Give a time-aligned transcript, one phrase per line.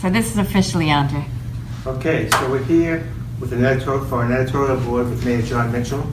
[0.00, 1.24] So this is officially Andre.
[1.86, 3.08] Okay, so we're here
[3.40, 6.06] with an editorial for an editorial board with Mayor Jon Mitchell.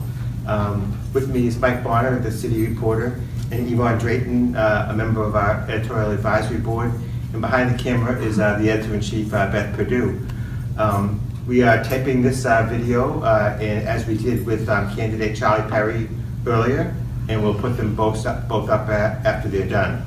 [0.46, 3.20] Um, with me is Mike Bonner, the city reporter,
[3.52, 6.94] and Yvonne Drayton, uh, a member of our editorial advisory board.
[7.32, 10.26] And behind the camera is uh, the editor-in-chief, uh, Beth Perdue.
[10.78, 15.36] Um, we are taping this uh, video, uh, and as we did with um, candidate
[15.36, 16.08] Charlie Perry
[16.46, 16.96] earlier,
[17.28, 20.06] and we'll put them both up, both up after they're done.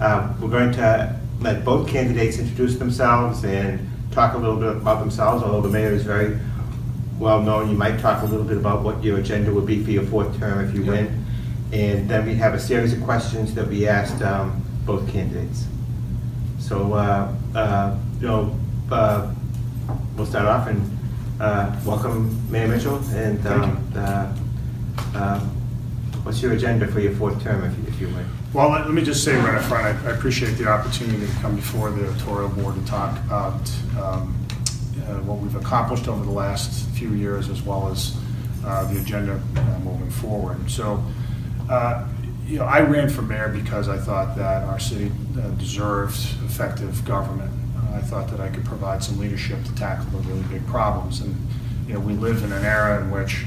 [0.00, 5.00] Uh, we're going to let both candidates introduce themselves and talk a little bit about
[5.00, 6.38] themselves, although the mayor is very
[7.18, 7.70] well known.
[7.70, 10.38] You might talk a little bit about what your agenda would be for your fourth
[10.38, 11.24] term if you win.
[11.72, 15.66] And then we have a series of questions that we asked um, both candidates.
[16.58, 18.58] So, uh, uh, you know,
[18.90, 19.32] uh,
[20.16, 20.98] we'll start off and
[21.40, 22.96] uh, welcome Mayor Mitchell.
[23.10, 24.34] And um, uh,
[25.14, 25.40] uh,
[26.22, 28.26] what's your agenda for your fourth term, if you, if you would?
[28.54, 31.32] Well, let, let me just say right up front, I, I appreciate the opportunity to
[31.34, 34.34] come before the editorial board and talk about um,
[35.02, 38.16] uh, what we've accomplished over the last few years as well as
[38.64, 40.70] uh, the agenda uh, moving forward.
[40.70, 41.04] So,
[41.68, 42.08] uh,
[42.46, 47.04] you know, I ran for mayor because I thought that our city uh, deserved effective
[47.04, 47.50] government.
[47.92, 51.20] I thought that I could provide some leadership to tackle the really big problems.
[51.20, 51.36] And,
[51.86, 53.44] you know, we live in an era in which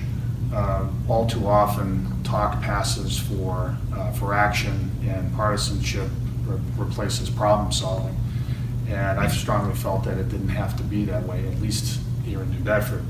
[0.53, 6.07] uh, all too often talk passes for, uh, for action and partisanship
[6.45, 8.15] re- replaces problem solving.
[8.87, 12.41] And I strongly felt that it didn't have to be that way, at least here
[12.41, 13.03] in New Bedford.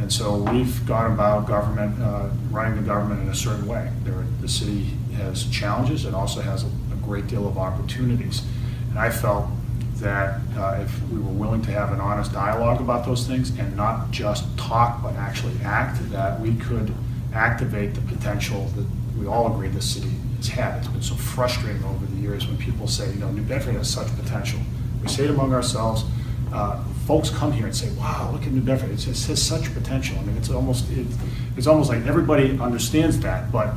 [0.00, 3.90] And so we've gone about government, uh, running the government in a certain way.
[4.04, 4.84] There, the city
[5.16, 8.42] has challenges, it also has a, a great deal of opportunities.
[8.90, 9.46] And I felt
[9.94, 13.74] that uh, if we were willing to have an honest dialogue about those things and
[13.76, 16.92] not just talk but actually act, that we could
[17.34, 18.86] activate the potential that
[19.18, 20.78] we all agree the city has had.
[20.78, 23.90] It's been so frustrating over the years when people say, you know, New Bedford has
[23.90, 24.60] such potential.
[25.02, 26.04] We say it among ourselves.
[26.52, 28.90] Uh, folks come here and say, "Wow, look at New Bedford!
[28.90, 31.06] It just has such potential." I mean, it's almost it,
[31.56, 33.74] it's almost like everybody understands that, but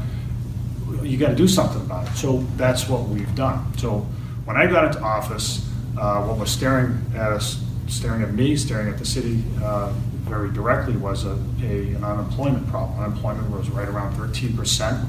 [1.03, 2.16] you got to do something about it.
[2.16, 3.78] So that's what we've done.
[3.78, 4.00] So
[4.45, 8.88] when I got into office, uh, what was staring at us, staring at me, staring
[8.88, 13.00] at the city uh, very directly was a, a, an unemployment problem.
[13.00, 15.08] Unemployment was right around 13 percent,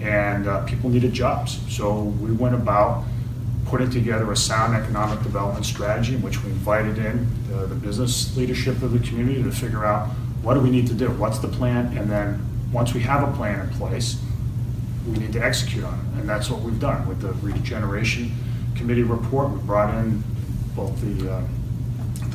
[0.00, 1.60] and uh, people needed jobs.
[1.68, 3.04] So we went about
[3.66, 8.34] putting together a sound economic development strategy in which we invited in the, the business
[8.36, 10.08] leadership of the community to figure out
[10.42, 13.32] what do we need to do, what's the plan, and then once we have a
[13.36, 14.20] plan in place,
[15.06, 16.20] we need to execute on it.
[16.20, 18.32] And that's what we've done with the regeneration
[18.74, 19.50] committee report.
[19.50, 20.22] We brought in
[20.74, 21.42] both the, uh,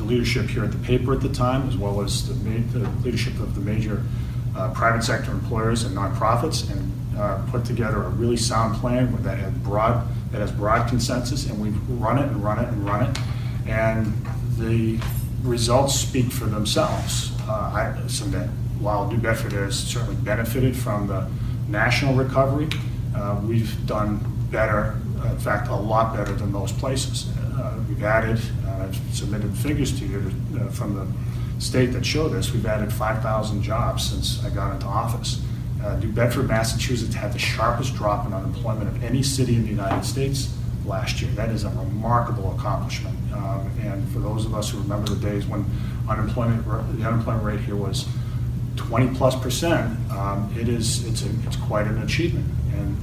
[0.04, 2.34] the leadership here at the paper at the time, as well as the,
[2.78, 4.02] the leadership of the major
[4.56, 9.38] uh, private sector employers and nonprofits, and uh, put together a really sound plan that
[9.38, 13.08] had broad that has broad consensus, and we've run it and run it and run
[13.08, 13.18] it,
[13.68, 14.12] and
[14.58, 14.98] the
[15.42, 17.30] results speak for themselves.
[17.48, 17.94] Uh, I,
[18.30, 18.48] that
[18.80, 21.28] while New Bedford has certainly benefited from the
[21.68, 22.68] national recovery,
[23.14, 27.28] uh, we've done better, in fact, a lot better than most places.
[27.38, 28.40] Uh, we've added,
[28.84, 30.30] I've submitted figures to you
[30.60, 31.06] uh, from the
[31.62, 35.42] state that show this, we've added 5,000 jobs since I got into office.
[35.82, 39.68] Uh, New Bedford, Massachusetts had the sharpest drop in unemployment of any city in the
[39.68, 40.54] United States
[40.86, 41.30] last year.
[41.32, 43.16] That is a remarkable accomplishment.
[43.32, 45.64] Um, and for those of us who remember the days when
[46.08, 48.06] unemployment, the unemployment rate here was
[48.76, 52.46] 20 plus percent, um, it is it's a, it's quite an achievement.
[52.74, 52.96] And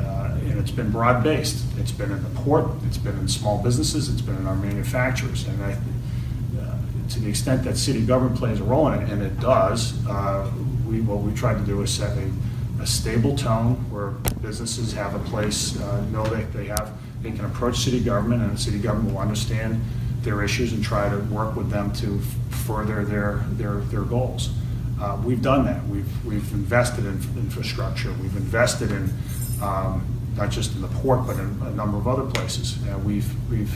[0.00, 1.64] uh, and it's been broad based.
[1.78, 2.66] It's been in the port.
[2.86, 4.08] It's been in small businesses.
[4.08, 5.46] It's been in our manufacturers.
[5.46, 5.72] And I,
[6.60, 6.76] uh,
[7.10, 10.50] to the extent that city government plays a role in it, and it does, uh,
[10.88, 12.30] we what we tried to do is set a,
[12.82, 14.10] a stable tone where
[14.40, 16.92] businesses have a place, uh, know that they have
[17.22, 19.80] they can approach city government, and the city government will understand
[20.22, 22.18] their issues and try to work with them to
[22.66, 24.50] further their their their goals.
[25.00, 25.86] Uh, we've done that.
[25.88, 28.12] We've, we've invested in infrastructure.
[28.20, 29.10] We've invested in
[29.62, 30.04] um,
[30.36, 32.78] not just in the port, but in a number of other places.
[32.88, 33.72] Uh, we've, we've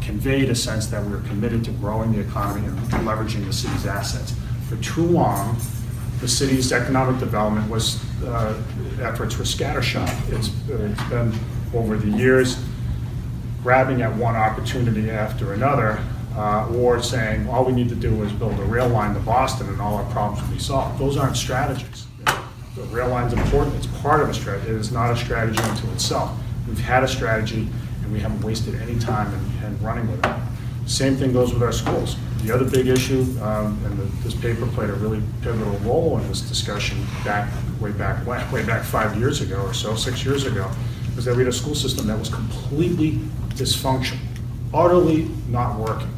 [0.00, 4.34] conveyed a sense that we're committed to growing the economy and leveraging the city's assets.
[4.68, 5.58] For too long,
[6.20, 8.60] the city's economic development was uh,
[9.00, 10.08] efforts were scattershot.
[10.32, 11.32] It's, it's been
[11.74, 12.62] over the years
[13.62, 16.02] grabbing at one opportunity after another
[16.36, 19.68] uh, or saying, all we need to do is build a rail line to Boston
[19.68, 20.98] and all our problems will be solved.
[20.98, 22.06] Those aren't strategies.
[22.78, 25.90] The rail line's important, it's part of a strategy, it is not a strategy unto
[25.90, 26.30] itself.
[26.68, 27.68] We've had a strategy,
[28.02, 30.32] and we haven't wasted any time in, in running with it.
[30.86, 32.16] Same thing goes with our schools.
[32.44, 36.28] The other big issue, um, and the- this paper played a really pivotal role in
[36.28, 40.70] this discussion back, way back, way back five years ago or so, six years ago,
[41.16, 43.18] was that we had a school system that was completely
[43.56, 44.20] dysfunctional,
[44.72, 46.12] utterly not working.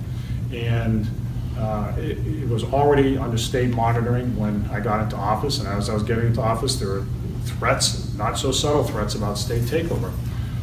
[0.53, 1.09] And
[1.61, 5.89] uh, it it was already under state monitoring when I got into office, and as
[5.89, 7.05] I was getting into office, there were
[7.45, 10.11] threats, not so subtle threats about state takeover.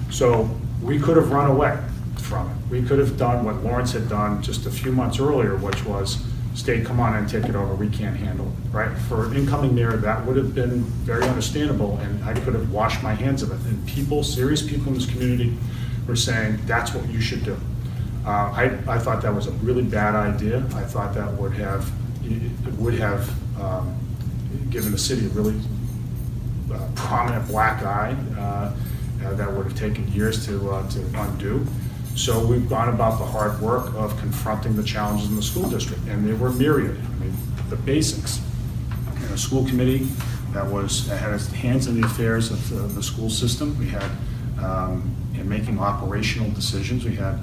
[0.09, 0.49] So
[0.81, 1.77] we could have run away
[2.17, 2.57] from it.
[2.69, 6.23] We could have done what Lawrence had done just a few months earlier, which was,
[6.55, 8.95] state, come on and take it over, we can't handle it, right?
[9.07, 13.03] For an incoming mayor, that would have been very understandable, and I could have washed
[13.03, 13.59] my hands of it.
[13.69, 15.55] And people, serious people in this community
[16.07, 17.57] were saying, that's what you should do.
[18.27, 20.57] Uh, I, I thought that was a really bad idea.
[20.75, 21.89] I thought that would have,
[22.77, 23.97] would have um,
[24.69, 25.57] given the city a really
[26.73, 28.75] uh, prominent black eye uh,
[29.25, 31.65] uh, that would have taken years to, uh, to undo.
[32.15, 36.01] So we've gone about the hard work of confronting the challenges in the school district,
[36.09, 36.97] and they were myriad.
[36.97, 37.33] I mean,
[37.69, 38.41] the basics.
[39.15, 40.09] And a school committee
[40.51, 43.79] that was, had its hands in the affairs of the, the school system.
[43.79, 44.11] We had,
[44.61, 47.39] um, in making operational decisions, we had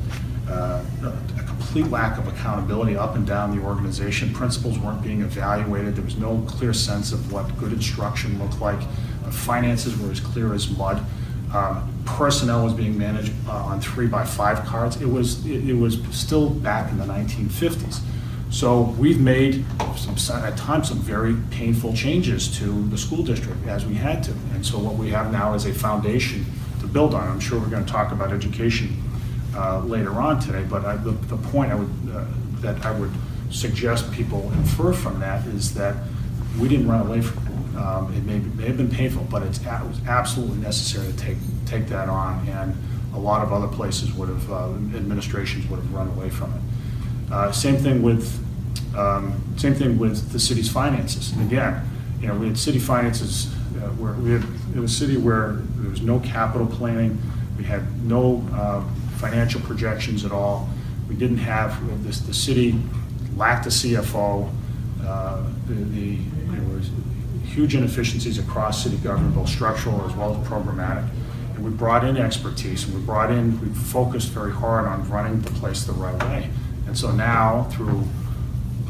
[0.49, 4.33] uh, a complete lack of accountability up and down the organization.
[4.33, 5.97] Principals weren't being evaluated.
[5.97, 8.81] There was no clear sense of what good instruction looked like.
[9.25, 11.05] Uh, Finances were as clear as mud.
[11.53, 15.01] Um, Personnel was being managed uh, on three-by-five cards.
[15.01, 18.01] It was, it it was still back in the 1950s.
[18.51, 19.65] So we've made
[19.97, 24.33] some, at times, some very painful changes to the school district as we had to.
[24.53, 26.45] And so what we have now is a foundation
[26.81, 27.27] to build on.
[27.27, 29.04] I'm sure we're going to talk about education
[29.57, 32.25] uh, later on today, but I- the, the point I would, uh,
[32.61, 33.13] that I would
[33.51, 35.95] suggest people infer from that is that
[36.59, 37.77] we didn't run away from it.
[37.77, 41.87] Um, It may, may have been painful, but it was absolutely necessary to take, take
[41.89, 42.75] that on, and
[43.15, 47.33] a lot of other places would have, uh, administrations would have run away from it.
[47.33, 48.41] Uh, Same thing with,
[48.97, 51.33] um, same thing with the city's finances.
[51.41, 51.81] Again,
[52.21, 55.63] you know, we had city finances, uh, where, we had, it was a city where
[55.79, 57.19] there was no capital planning,
[57.59, 58.83] we had no uh,
[59.25, 60.69] financial projections at all.
[61.09, 61.71] We didn't have,
[62.05, 62.79] this, the city
[63.37, 64.51] lacked a CFO.
[65.03, 66.19] uh, The, the-
[66.53, 66.91] there was
[67.45, 71.09] huge inefficiencies across city government, both structural as well as programmatic.
[71.55, 75.41] And we brought in expertise, and we brought in, we focused very hard on running
[75.41, 76.51] the place the right way.
[76.87, 78.05] And so now, through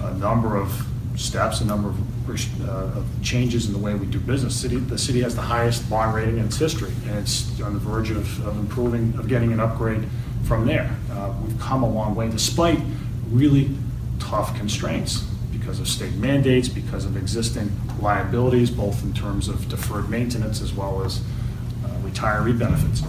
[0.02, 0.84] a number of
[1.16, 1.96] steps, a number of,
[2.28, 4.58] uh, of changes in the way we do business.
[4.58, 7.78] City, the city has the highest bond rating in its history, and it's on the
[7.78, 10.06] verge of, of improving, of getting an upgrade
[10.44, 10.96] from there.
[11.10, 12.78] Uh, we've come a long way despite
[13.30, 13.70] really
[14.18, 20.08] tough constraints because of state mandates, because of existing liabilities, both in terms of deferred
[20.10, 21.20] maintenance as well as
[21.84, 23.02] uh, retiree benefits.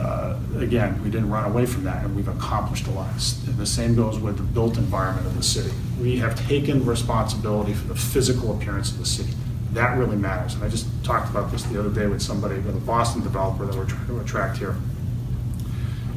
[0.00, 3.08] Uh, Again, we didn't run away from that, and we've accomplished a lot.
[3.14, 5.70] S- The same goes with the built environment of the city.
[6.00, 9.32] We have taken responsibility for the physical appearance of the city.
[9.72, 10.54] That really matters.
[10.54, 13.66] And I just talked about this the other day with somebody, with a Boston developer
[13.66, 14.76] that we're trying to attract here.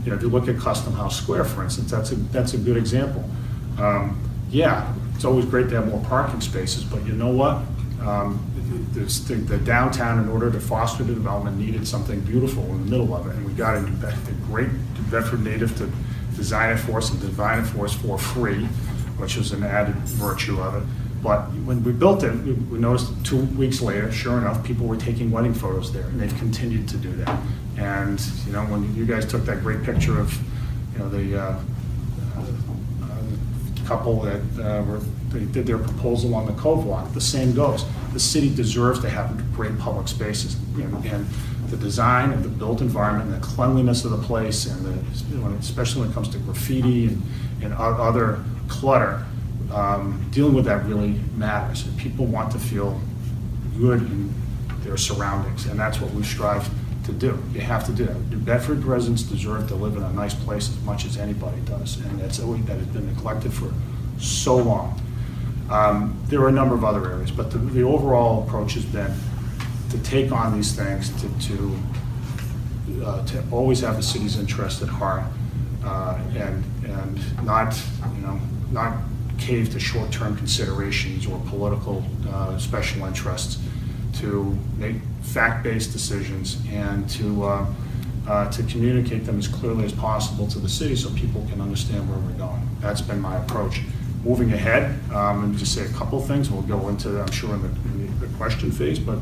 [0.04, 2.58] You know, if you look at Custom House Square, for instance, that's a, that's a
[2.58, 3.24] good example.
[3.78, 4.18] Um,
[4.50, 7.58] Yeah, it's always great to have more parking spaces, but you know what?
[8.08, 8.40] Um,
[8.94, 12.92] there's- The the downtown, in order to foster the development, needed something beautiful in the
[12.92, 14.70] middle of it, and we got a a great
[15.12, 15.90] Bedford native to
[16.36, 18.66] design it for us and design it for us for free,
[19.18, 20.84] which is an added virtue of it.
[21.24, 24.98] But when we built it, we we noticed two weeks later, sure enough, people were
[24.98, 27.40] taking wedding photos there, and they've continued to do that.
[27.78, 30.34] And, you know, when you guys took that great picture of,
[30.94, 31.56] you know, the, uh,
[33.88, 37.86] couple that uh, were, they did their proposal on the Cove Walk, the same goes.
[38.14, 40.56] The city deserves to have great public spaces.
[40.76, 41.28] And and
[41.70, 46.02] the design of the built environment, and the cleanliness of the place, and the, especially
[46.02, 47.22] when it comes to graffiti and,
[47.62, 49.26] and other clutter,
[49.74, 51.86] um, dealing with that really matters.
[51.86, 53.00] And people want to feel
[53.78, 54.34] good in
[54.82, 56.70] their surroundings, and that's what we strive
[57.08, 57.42] to do.
[57.54, 58.20] You have to do that.
[58.30, 61.98] New Bedford residents deserve to live in a nice place as much as anybody does,
[62.06, 63.74] and that's always, that has been neglected for
[64.20, 65.02] so long.
[65.72, 69.14] Um, There are a number of other areas, but the, the overall approach has been
[69.90, 71.80] to take on these things, to, to,
[73.06, 75.24] uh, to always have the city's interest at heart,
[75.84, 77.82] uh, and, and not,
[78.16, 78.40] you know,
[78.72, 78.98] not
[79.38, 83.60] cave to short-term considerations or political uh, special interests,
[84.20, 87.66] to make fact-based decisions and to uh,
[88.28, 92.10] uh, to communicate them as clearly as possible to the city so people can understand
[92.10, 92.62] where we're going.
[92.82, 93.82] That's been my approach.
[94.24, 96.50] Moving ahead, um, let me just say a couple things.
[96.50, 99.20] We'll go into, I'm sure, in the, in the question phase, but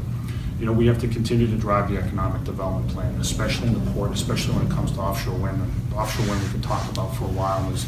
[0.59, 3.91] you know, we have to continue to drive the economic development plan, especially in the
[3.91, 5.61] port, especially when it comes to offshore wind.
[5.61, 7.85] And offshore wind we can talk about for a while, is,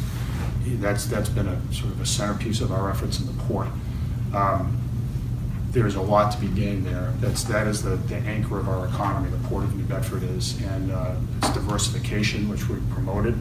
[0.79, 3.67] that's, that's been a sort of a centerpiece of our efforts in the port.
[4.35, 4.77] Um,
[5.81, 7.13] There's a lot to be gained there.
[7.19, 10.59] That's, that is the, the anchor of our economy, the Port of New Bedford is,
[10.63, 13.37] and uh, it's diversification, which we promoted,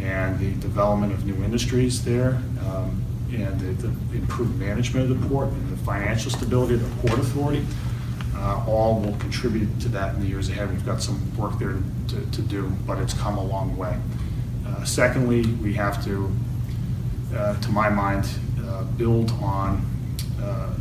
[0.00, 5.28] and the development of new industries there, um, and the the improved management of the
[5.28, 7.66] port, and the financial stability of the Port Authority
[8.36, 10.70] uh, all will contribute to that in the years ahead.
[10.70, 11.76] We've got some work there
[12.08, 13.98] to, to do, but it's come a long way.
[14.66, 16.30] Uh, Secondly, we have to,
[17.34, 18.28] uh, to my mind,
[18.64, 19.84] uh, build on,
[20.42, 20.74] uh,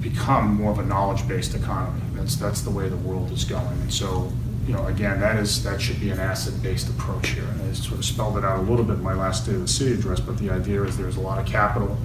[0.00, 2.00] become more of a knowledge-based economy.
[2.14, 3.66] That's, that's the way the world is going.
[3.66, 4.32] And so,
[4.66, 7.44] you know, again, that is, that should be an asset-based approach here.
[7.44, 9.62] And I sort of spelled it out a little bit in my last day of
[9.62, 11.96] the city address, but the idea is there's a lot of capital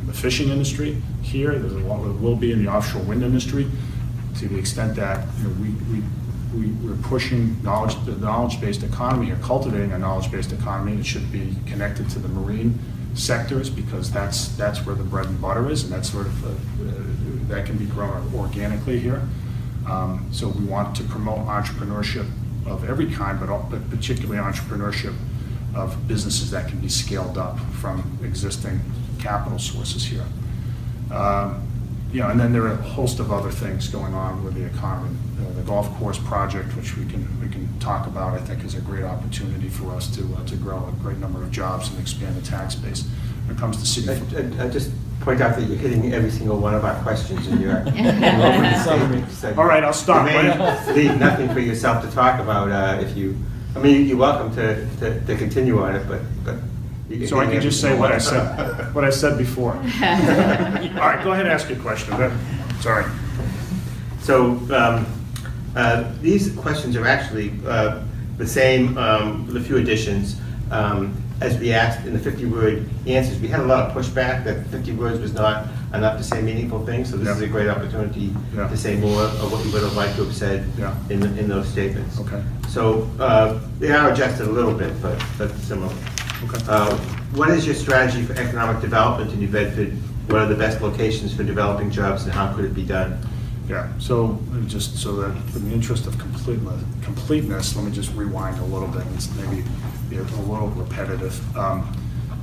[0.00, 3.22] in the fishing industry here, there's a lot, there will be in the offshore wind
[3.22, 3.66] industry,
[4.36, 6.02] to the extent that, you know, we, we,
[6.54, 11.56] we, we're pushing knowledge, the knowledge-based economy here, cultivating a knowledge-based economy, it should be
[11.66, 12.78] connected to the marine
[13.14, 16.50] sectors, because that's, that's where the bread and butter is, and that's sort of, uh,
[17.48, 19.22] that can be grown organically here.
[19.88, 22.26] Um, So we want to promote entrepreneurship
[22.66, 25.14] of every kind, but al- but particularly entrepreneurship
[25.74, 28.80] of businesses that can be scaled up from existing
[29.18, 30.24] capital sources here.
[31.10, 31.66] Um,
[32.14, 34.64] You know, and then there are a host of other things going on with the
[34.64, 35.16] economy.
[35.40, 38.76] Uh, The golf course project, which we can, we can talk about, I think is
[38.76, 41.98] a great opportunity for us to, uh, to grow a great number of jobs and
[41.98, 43.02] expand the tax base.
[43.46, 44.08] When it comes to city.
[44.10, 44.90] I- I I just
[45.22, 48.46] point out that you're hitting every single one of our questions in your in your
[48.46, 49.30] opening statement.
[49.32, 50.24] so All right, I'll stop.
[50.28, 53.36] You may leave nothing for yourself to talk about uh, if you,
[53.74, 54.66] I mean, you're welcome to,
[55.00, 56.56] to to continue on it, but, but.
[57.08, 59.72] You're So I can just say what I said, what I said before.
[59.76, 62.16] All right, go ahead and ask your question.
[62.16, 62.36] Go-
[62.80, 63.04] Sorry.
[64.20, 65.06] So um,
[65.76, 68.02] uh, these questions are actually uh,
[68.38, 70.36] the same, um, with a few additions.
[70.70, 74.64] Um, As we asked in the 50-word answers, we had a lot of pushback that
[74.68, 77.52] 50 words was not enough to say meaningful things, so this is a Yeah.
[77.52, 78.68] great opportunity Yeah.
[78.68, 80.94] to say more of what you would have liked to have said Yeah.
[81.10, 82.18] in, in those statements.
[82.20, 82.40] Okay.
[82.68, 85.92] So uh, they are adjusted a little bit, but, but similar.
[86.42, 86.64] Okay.
[86.68, 86.96] Uh,
[87.34, 89.92] What is your strategy for economic development in New Bedford?
[90.28, 93.18] What are the best locations for developing jobs, and how could it be done?
[93.68, 98.58] Yeah, so just so that, in the interest of completeness, completeness, let me just rewind
[98.60, 99.64] a little bit, and maybe
[100.10, 101.34] be a little repetitive.
[101.56, 101.86] Um,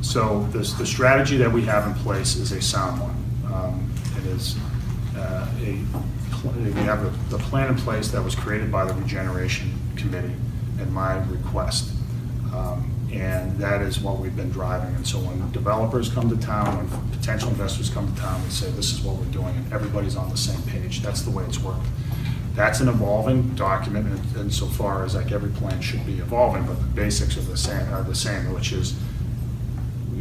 [0.01, 3.15] So this, the strategy that we have in place is a sound one.
[3.53, 4.55] Um, It is
[5.15, 5.77] uh, a,
[6.43, 10.33] we have the- the plan in place that was created by the Regeneration Committee
[10.81, 11.91] at my request.
[12.51, 14.95] Um, And that is what we've been driving.
[14.95, 18.69] And so when developers come to town, when potential investors come to town, we say,
[18.71, 21.01] this is what we're doing, and everybody's on the same page.
[21.01, 21.85] That's the way it's worked.
[22.55, 26.63] That's an evolving document, and- and so far as like every plan should be evolving,
[26.65, 28.93] but the basics are the same, are the same, which is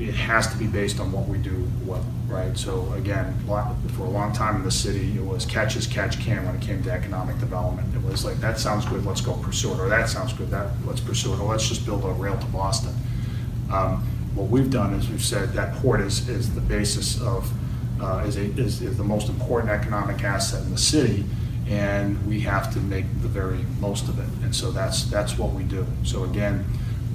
[0.08, 2.56] it has to be based on what we do well, right?
[2.56, 6.46] So again, for a long time in the city, it was catch as catch can
[6.46, 7.94] when it came to economic development.
[7.94, 10.70] It was like, that sounds good, let's go pursue it, or that sounds good, that,
[10.86, 12.94] let's pursue it, or let's just build a rail to Boston.
[13.70, 17.50] Um, What we've done is we've said that port is, is the basis of,
[18.00, 21.24] uh, is a, is, is the most important economic asset in the city,
[21.68, 24.30] and we have to make the very most of it.
[24.44, 25.84] And so that's, that's what we do.
[26.04, 26.64] So again,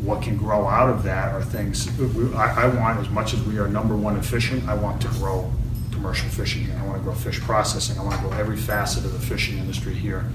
[0.04, 1.88] what can grow out of that are things,
[2.36, 5.08] I, I want, as much as we are number one in fishing, I want to
[5.10, 5.52] grow
[5.92, 6.78] commercial fishing here.
[6.80, 7.98] I want to grow fish processing.
[7.98, 10.26] I want to grow every facet of the fishing industry here.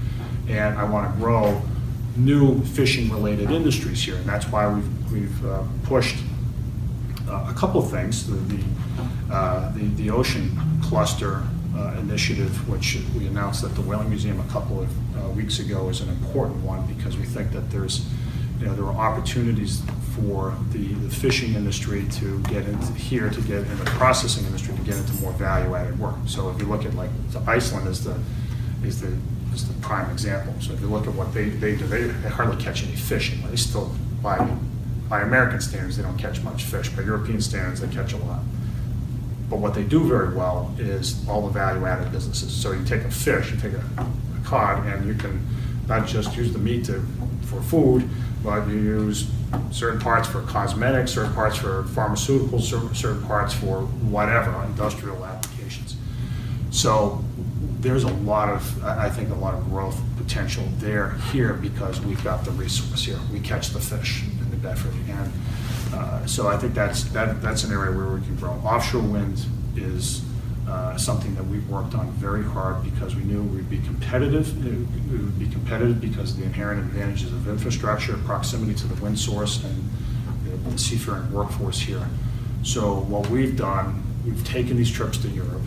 [0.49, 1.61] And I want to grow
[2.17, 4.15] new fishing-related industries here.
[4.15, 6.17] And that's why we've, we've uh, pushed
[7.29, 8.27] uh, a couple of things.
[8.27, 8.63] The, the,
[9.31, 11.43] uh, the the ocean cluster
[11.75, 15.87] uh, initiative, which we announced at the Whaling Museum a couple of uh, weeks ago,
[15.87, 18.05] is an important one because we think that there's,
[18.61, 19.81] you know, there are opportunities
[20.15, 24.75] for the, the fishing industry to get into here, to get in the processing industry
[24.75, 26.15] to get into more value-added work.
[26.27, 27.09] So if you look at like
[27.47, 28.19] Iceland is the
[28.83, 29.17] is the
[29.53, 30.53] is the prime example.
[30.59, 33.33] So if you look at what they, they do, they hardly catch any fish.
[33.49, 34.37] They still by
[35.09, 36.89] by American standards, they don't catch much fish.
[36.89, 38.41] By European standards, they catch a lot.
[39.49, 42.53] But what they do very well is all the value-added businesses.
[42.53, 44.07] So you take a fish, you take a, a
[44.45, 45.45] cod, and you can
[45.87, 47.05] not just use the meat to,
[47.43, 48.09] for food,
[48.43, 49.29] but you use
[49.71, 55.95] certain parts for cosmetics, certain parts for pharmaceuticals, certain, certain parts for whatever, industrial applications.
[56.71, 57.23] So
[57.79, 62.23] there's a lot of, I think, a lot of growth potential there, here, because we've
[62.23, 63.19] got the resource here.
[63.31, 64.93] We catch the fish in the Bedford.
[65.09, 65.31] And
[65.93, 68.51] uh, so I think that's, that that's an area where we can grow.
[68.63, 69.45] Offshore wind
[69.75, 70.21] is
[70.67, 74.47] uh, something that we've worked on very hard because we knew we'd be competitive.
[74.65, 74.77] It
[75.11, 79.63] would be competitive because of the inherent advantages of infrastructure, proximity to the wind source,
[79.63, 79.91] and
[80.51, 82.07] know, the seafaring workforce here.
[82.63, 85.61] So what we've done, we've taken these trips to Europe.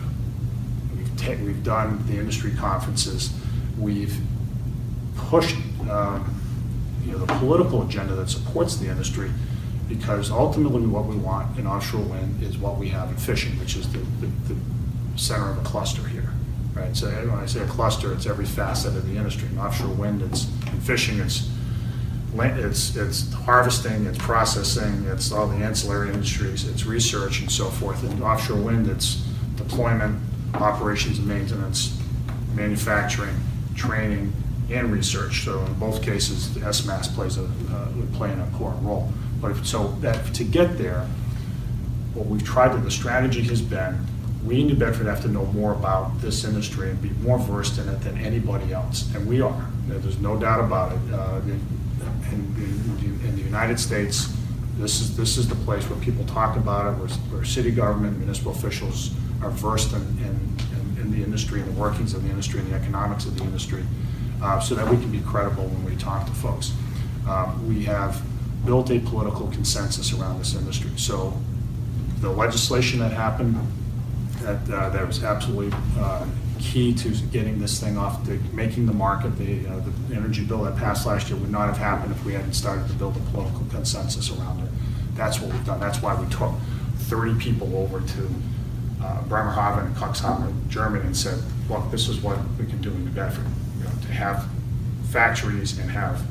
[0.95, 3.33] We've we've done the industry conferences.
[3.77, 4.17] We've
[5.15, 5.55] pushed,
[5.89, 6.41] um,
[7.03, 9.31] you know, the political agenda that supports the industry,
[9.89, 13.75] because ultimately what we want in offshore wind is what we have in fishing, which
[13.75, 14.55] is the, the, the
[15.15, 16.29] center of a cluster here,
[16.73, 16.95] right?
[16.95, 19.47] So when I say a cluster, it's every facet of the industry.
[19.49, 21.49] In offshore wind, it's, in fishing, it's,
[22.37, 28.03] it's, it's harvesting, it's processing, it's all the ancillary industries, it's research and so forth.
[28.03, 30.19] In offshore wind, it's deployment,
[30.53, 31.97] operations and maintenance,
[32.53, 33.35] manufacturing,
[33.75, 34.33] training,
[34.69, 35.45] and research.
[35.45, 39.11] So in both cases, the S-Mast plays a, uh, would play an important role.
[39.41, 41.07] But if, so that, to get there,
[42.13, 44.05] what we've tried to, the strategy has been,
[44.45, 47.77] we in New Bedford have to know more about this industry and be more versed
[47.79, 49.65] in it than anybody else, and we are.
[49.87, 51.13] There's no doubt about it.
[51.13, 51.41] Uh,
[52.31, 54.31] In, in- in the United States,
[54.77, 58.17] this is, this is the place where people talk about it, where, where city government,
[58.17, 59.11] municipal officials
[59.41, 60.35] are versed in, in,
[60.99, 63.83] in- the industry, and the workings of the industry, and the economics of the industry,
[64.43, 66.73] uh, so that we can be credible when we talk to folks.
[67.27, 68.21] Um, We have
[68.65, 70.91] built a political consensus around this industry.
[70.97, 71.33] So
[72.21, 73.55] the legislation that happened,
[74.41, 76.25] that, uh, that was absolutely uh,
[76.59, 80.63] key to getting this thing off, the- making the market, the, uh, the energy bill
[80.63, 83.19] that passed last year would not have happened if we hadn't started to build a
[83.31, 84.69] political consensus around it.
[85.15, 85.79] That's what we've done.
[85.79, 86.51] That's why we took
[87.09, 88.29] 30 people over to
[89.03, 91.39] uh, Bremerhaven and Cuxhaven, Germany, and said,
[91.69, 93.45] look, this is what we can do in New Bedford.
[93.77, 94.45] You know, To have
[95.11, 96.21] factories and have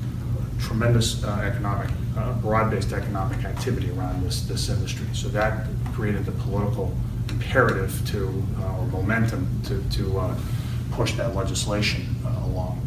[0.60, 5.06] tremendous uh, economic, uh, broad-based economic activity around this, this industry.
[5.12, 6.94] So that created the political
[7.34, 8.28] imperative to,
[8.60, 10.34] uh, or momentum to, to uh,
[10.92, 12.80] push that legislation uh, along.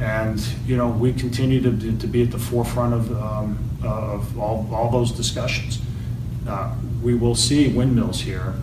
[0.00, 4.68] And, you know, we continue to, to be at the forefront of, um, of all,
[4.72, 5.80] all those discussions.
[6.48, 8.54] Uh, We will see windmills here,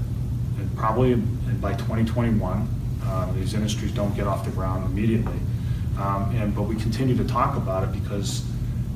[0.58, 1.16] and probably
[1.62, 2.68] by 2021.
[3.04, 5.40] Uh, These industries don't get off the ground immediately.
[6.00, 8.44] Um, And, but we continue to talk about it because,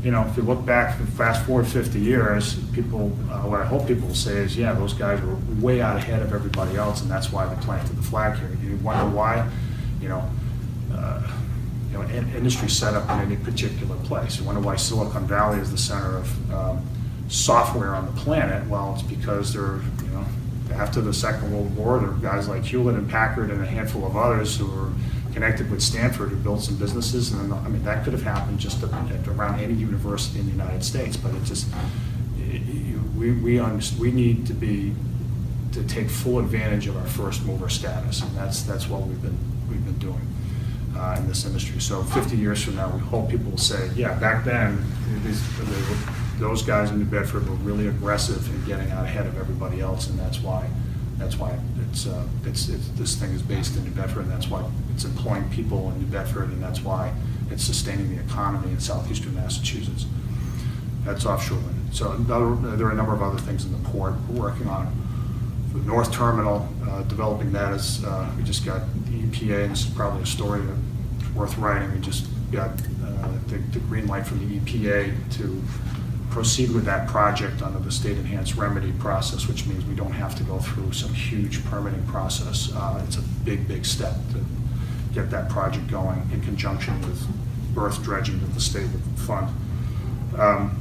[0.03, 3.87] you know, if you look back, fast forward 50 years, people, uh, what I hope
[3.87, 7.31] people say is, yeah, those guys were way out ahead of everybody else, and that's
[7.31, 8.49] why they planted the flag here.
[8.63, 9.49] You wonder why,
[10.01, 10.29] you know,
[10.93, 11.29] uh,
[11.91, 14.39] you know, in- industry set up in any particular place.
[14.39, 16.87] You wonder why Silicon Valley is the center of um,
[17.27, 18.65] software on the planet.
[18.69, 20.25] Well, it's because they're, you know,
[20.73, 24.05] after the Second World War, there were guys like Hewlett and Packard and a handful
[24.05, 24.91] of others who were
[25.39, 27.31] connected with Stanford who built some businesses.
[27.31, 31.15] And, I mean, that could have happened just around any university in the United States,
[31.15, 31.65] but it just,
[33.17, 33.61] we, we,
[33.99, 34.93] we need to be,
[35.71, 38.21] to take full advantage of our first mover status.
[38.21, 39.37] And that's, that's what we've been,
[39.69, 40.27] we've been doing
[40.97, 41.79] uh, in this industry.
[41.79, 44.83] So 50 years from now, we hope people will say, yeah, back then,
[45.23, 45.41] these,
[46.37, 50.09] those guys in New Bedford were really aggressive in getting out ahead of everybody else,
[50.09, 50.69] and that's why,
[51.17, 51.57] that's why
[51.89, 55.05] it's, uh, it's, it's, this thing is based in New Bedford, and that's why it's
[55.05, 57.13] employing people in New Bedford, and that's why
[57.51, 60.05] it's sustaining the economy in southeastern Massachusetts.
[61.03, 61.89] That's offshore wind.
[61.91, 64.93] So another- there are a number of other things in the port we're working on.
[65.73, 69.85] The North Terminal, uh, developing that is, uh, we just got the EPA, and this
[69.85, 71.91] is probably a story that's worth writing.
[71.93, 75.61] We just got uh, the the green light from the EPA to
[76.29, 80.35] proceed with that project under the state enhanced remedy process, which means we don't have
[80.35, 82.71] to go through some huge permitting process.
[82.73, 84.43] Uh, It's a big, big step to
[85.13, 87.25] get that project going in conjunction with
[87.73, 89.47] berth dredging that the state would fund.
[90.37, 90.79] Um,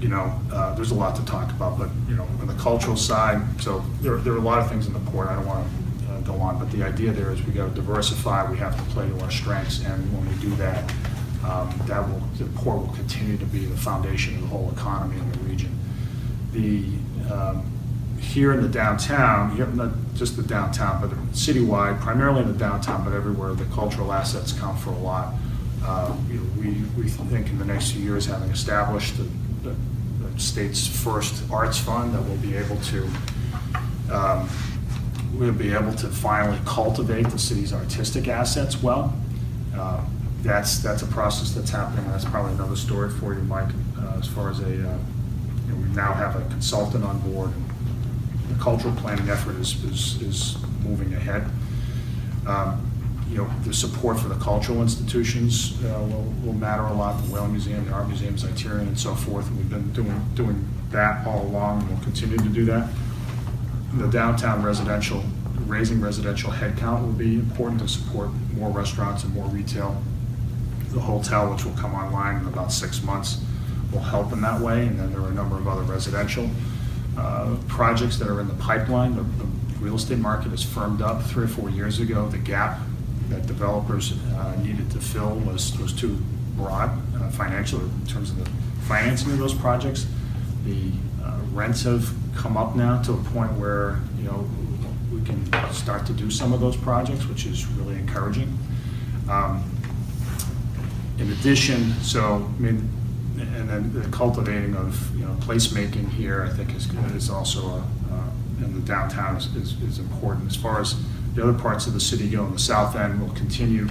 [0.00, 2.96] you know, uh, there's a lot to talk about, but, you know, on the cultural
[2.96, 5.66] side, so there, there are a lot of things in the port, I don't want
[5.66, 8.82] to go on, but the idea there is we got to diversify, we have to
[8.94, 10.90] play to our strengths, and when we do that,
[11.50, 15.18] um, that will, the port will continue to be the foundation of the whole economy
[15.18, 15.72] in the region.
[16.52, 16.84] The,
[17.32, 17.56] um,
[18.20, 23.12] here in the downtown, not just the downtown, but citywide, primarily in the downtown, but
[23.14, 25.34] everywhere, the cultural assets count for a lot.
[25.82, 26.70] Uh, you know, We,
[27.02, 29.26] we think in the next few years, having established the,
[29.64, 29.74] the
[30.20, 33.08] the state's first arts fund, that we'll be able to,
[34.12, 34.48] um,
[35.34, 39.14] we'll be able to finally cultivate the city's artistic assets well.
[39.74, 40.04] Uh,
[40.42, 44.26] That's, that's a process that's happening, that's probably another story for you, Mike, uh, as
[44.26, 44.76] far as a, uh, you
[45.68, 50.22] know, we now have a consultant on board, and the cultural planning effort is, is,
[50.22, 51.44] is moving ahead.
[52.46, 52.90] Um,
[53.28, 57.32] you know, the support for the cultural institutions uh, will, will matter a lot, the
[57.32, 59.46] Whale Museum, the Art Museum, Zeiterion, and so forth.
[59.46, 62.88] And we've been doing, doing that all along, and we'll continue to do that.
[63.94, 65.22] The downtown residential,
[65.66, 70.02] raising residential headcount will be important to support more restaurants and more retail.
[70.92, 73.40] The hotel, which will come online in about six months,
[73.92, 74.86] will help in that way.
[74.86, 76.50] And then there are a number of other residential
[77.16, 79.16] uh, projects that are in the pipeline.
[79.16, 79.46] The the
[79.80, 82.28] real estate market has firmed up three or four years ago.
[82.28, 82.78] The gap
[83.30, 86.18] that developers uh, needed to fill was, was too
[86.56, 88.50] broad uh, financially in terms of the
[88.82, 90.06] financing of those projects.
[90.64, 90.90] The
[91.24, 94.46] uh, rents have come up now to a point where, you know,
[95.12, 98.58] we can start to do some of those projects, which is really encouraging.
[99.30, 99.64] Um,
[101.20, 102.88] in addition, so, I mean,
[103.38, 107.78] and then the cultivating of, you know, placemaking here, I think is, is also, a,
[108.12, 110.50] uh, in the downtown is, is is important.
[110.50, 110.96] As far as
[111.34, 113.88] the other parts of the city go, in the south end, we'll continue,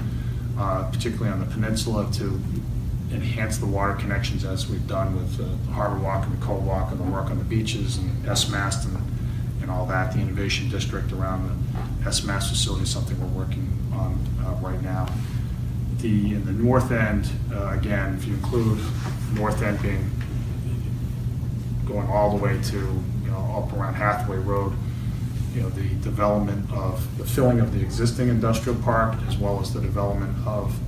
[0.57, 2.39] uh, particularly on the peninsula, to
[3.11, 6.65] enhance the water connections as we've done with uh, the Harbor Walk and the Cove
[6.65, 8.97] Walk and the work on the beaches and S-Mast and,
[9.61, 10.13] and all that.
[10.13, 15.07] The innovation district around the S-Mast facility is something we're working on uh, right now.
[16.01, 18.79] The, in the north end, uh, again, if you include
[19.33, 20.09] north end being
[21.85, 24.71] going all the way to, you know, up around Hathaway Road,
[25.53, 29.73] you know, the development of, the filling of the existing industrial park, as well as
[29.73, 30.79] the development of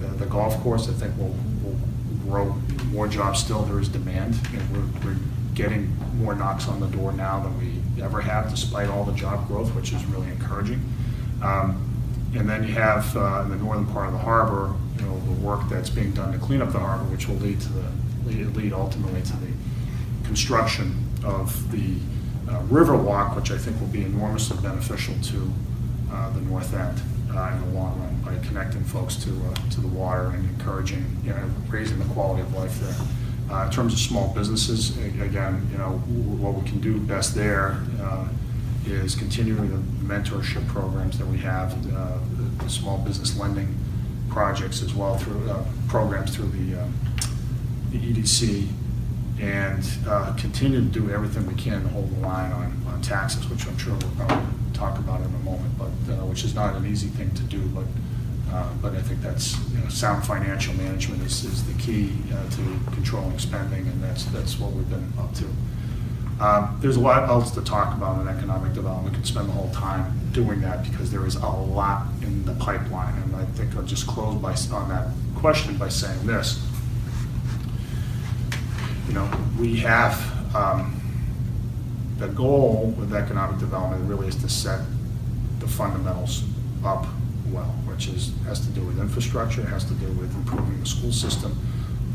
[0.00, 1.76] the- the golf course, I think will, will
[2.26, 2.54] grow
[2.92, 3.62] more jobs still.
[3.64, 4.70] There is demand, and
[5.04, 5.16] we're, we're
[5.54, 9.46] getting more knocks on the door now than we ever have, despite all the job
[9.48, 10.80] growth, which is really encouraging.
[11.42, 11.86] Um,
[12.36, 15.32] And then you have, uh, in the northern part of the harbor, you know, the
[15.40, 17.84] work that's being done to clean up the harbor, which will lead to the,
[18.26, 19.50] lead- lead ultimately to the
[20.24, 21.96] construction of the
[22.48, 25.52] uh, Riverwalk, which I think will be enormously beneficial to
[26.12, 27.00] uh, the north end
[27.34, 31.04] uh, in the long run by connecting folks to, uh, to the water and encouraging,
[31.24, 32.94] you know, raising the quality of life there.
[33.56, 35.90] Uh, In terms of small businesses, again, you know,
[36.38, 38.28] what we can do best there uh,
[38.86, 43.74] is continuing the mentorship programs that we have, uh, the- the small business lending
[44.28, 46.92] projects as well through, uh, programs through the um,
[47.92, 48.68] the EDC,
[49.40, 53.48] and uh, continue to do everything we can to hold the line on, on taxes,
[53.50, 56.76] which I'm sure we'll probably talk about in a moment, but, uh, which is not
[56.76, 57.84] an easy thing to do, but,
[58.54, 62.48] uh, but I think that's, you know, sound financial management is, is the key uh,
[62.50, 65.46] to controlling spending, and that's, that's what we've been up to.
[66.40, 69.12] Um, There's a lot else to talk about in economic development.
[69.12, 72.54] We could spend the whole time doing that because there is a lot in the
[72.54, 73.14] pipeline.
[73.22, 76.64] And I think I'll just close by, on that question by saying this.
[79.06, 80.96] You know, we have, um,
[82.16, 84.80] the goal with economic development really is to set
[85.58, 86.44] the fundamentals
[86.84, 87.06] up
[87.50, 91.12] well, which is, has to do with infrastructure, has to do with improving the school
[91.12, 91.58] system,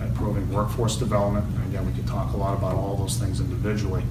[0.02, 1.46] improving workforce development.
[1.70, 4.04] Again, we could talk a lot about all those things individually,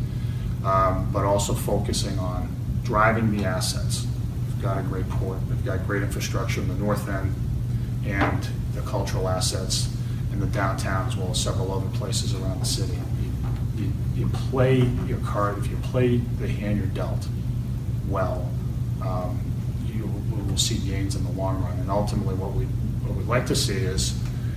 [0.65, 2.49] um, but also focusing on
[2.83, 4.07] driving the assets.
[4.47, 7.35] We've got a great port, we've got great infrastructure in the north end,
[8.07, 9.89] and the cultural assets
[10.33, 12.99] in the downtown, as well as several other places around the city.
[13.77, 17.27] You- You, play your card, if you play the hand you're dealt
[18.09, 18.49] well,
[19.03, 19.41] um,
[19.93, 20.05] you
[20.47, 21.77] will see gains in the long run.
[21.81, 22.65] And ultimately, what we,
[23.05, 24.15] what we'd like to see is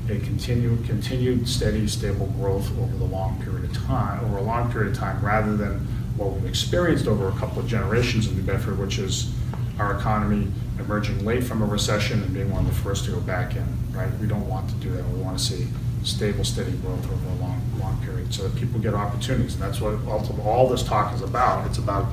[0.09, 4.71] a continued, continued steady, stable growth over the long period of time, over a long
[4.71, 5.79] period of time, rather than
[6.15, 9.33] what we've experienced over a couple of generations in New Bedford, which is
[9.79, 10.47] our economy
[10.79, 13.65] emerging late from a recession and being one of the first to go back in,
[13.91, 14.09] right?
[14.19, 15.07] We don't want to do that.
[15.09, 15.67] We want to see
[16.03, 19.55] stable, steady growth over a long, long period so that people get opportunities.
[19.55, 19.99] And that's what
[20.45, 21.67] all this talk is about.
[21.67, 22.07] It's about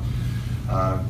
[0.69, 1.03] uh,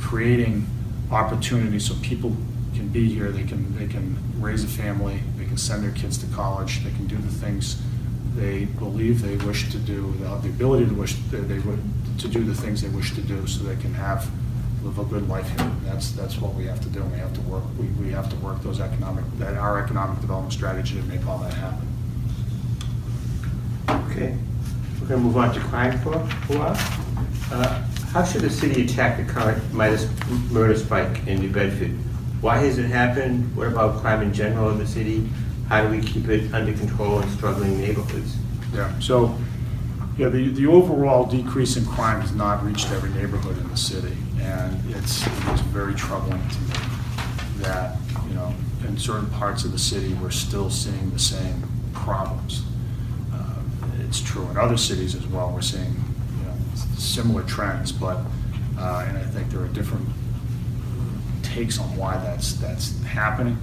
[0.00, 0.66] creating
[1.10, 2.36] opportunities so people
[2.74, 6.26] can be here, they can, they can raise a family, can send their kids to
[6.34, 7.82] college, they can do the things
[8.36, 11.82] they believe they wish to do, they have the ability to wish, they they would,
[12.18, 14.30] to do the things they wish to do so they can have,
[14.84, 15.70] live a good life here.
[15.84, 17.02] That's, that's what we have to do.
[17.02, 20.52] We have to work, we, we have to work those economic, that our economic development
[20.52, 21.88] strategy to make all that happen.
[23.88, 24.38] Okay,
[25.00, 26.12] we're going to move on to crime for
[26.46, 26.76] for a while.
[27.52, 27.82] Uh,
[28.12, 30.06] How should the city attack the current Midas
[30.52, 31.98] murder spike in New Bedford?
[32.40, 33.54] Why has it happened?
[33.54, 35.28] What about crime in general in the city?
[35.68, 38.36] How do we keep it under control in struggling neighborhoods?
[38.74, 39.36] Yeah, so,
[40.16, 44.16] yeah, the, the overall decrease in crime has not reached every neighborhood in the city,
[44.40, 46.74] and it's, it's very troubling to me
[47.58, 48.54] that, you know,
[48.86, 52.62] in certain parts of the city, we're still seeing the same problems.
[53.32, 53.54] Uh,
[54.00, 55.94] It's true in other cities as well, we're seeing,
[56.38, 56.54] you know,
[56.96, 58.16] similar trends, but,
[58.78, 60.08] uh, and I think there are different
[61.50, 63.58] takes on why that's, that's happening.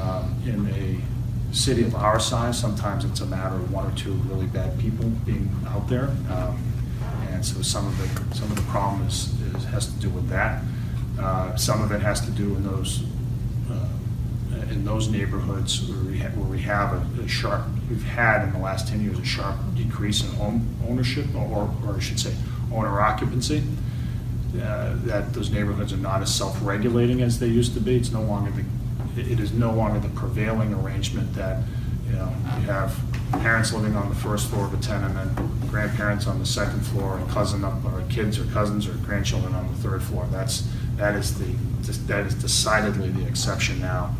[0.00, 4.12] Um, In a city of our size, sometimes it's a matter of one or two
[4.28, 6.08] really bad people being out there.
[6.30, 6.58] Um,
[7.32, 10.28] And so some of the, some of the problem is, is, has to do with
[10.28, 10.62] that.
[11.18, 13.02] Uh, Some of it has to do in those,
[13.70, 18.42] uh, in those neighborhoods where we, ha- where we have a- a sharp, we've had
[18.44, 22.20] in the last 10 years, a sharp decrease in home ownership, or, or I should
[22.20, 22.34] say,
[22.72, 23.62] owner occupancy.
[24.62, 27.96] Uh, That those neighborhoods are not as self-regulating as they used to be.
[27.96, 28.64] It's no longer the,
[29.20, 31.62] it is no longer the prevailing arrangement that,
[32.06, 32.94] you know, you have
[33.32, 35.30] parents living on the first floor of a tenement,
[35.70, 39.66] grandparents on the second floor, and cousin up, or kids or cousins or grandchildren on
[39.68, 40.26] the third floor.
[40.30, 41.52] That's, that is the,
[42.06, 44.14] that is decidedly the exception now.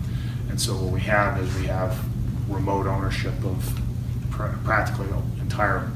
[0.49, 1.99] And so what we have is we have
[2.49, 3.81] remote ownership of
[4.31, 5.09] pr- practically
[5.41, 5.91] entire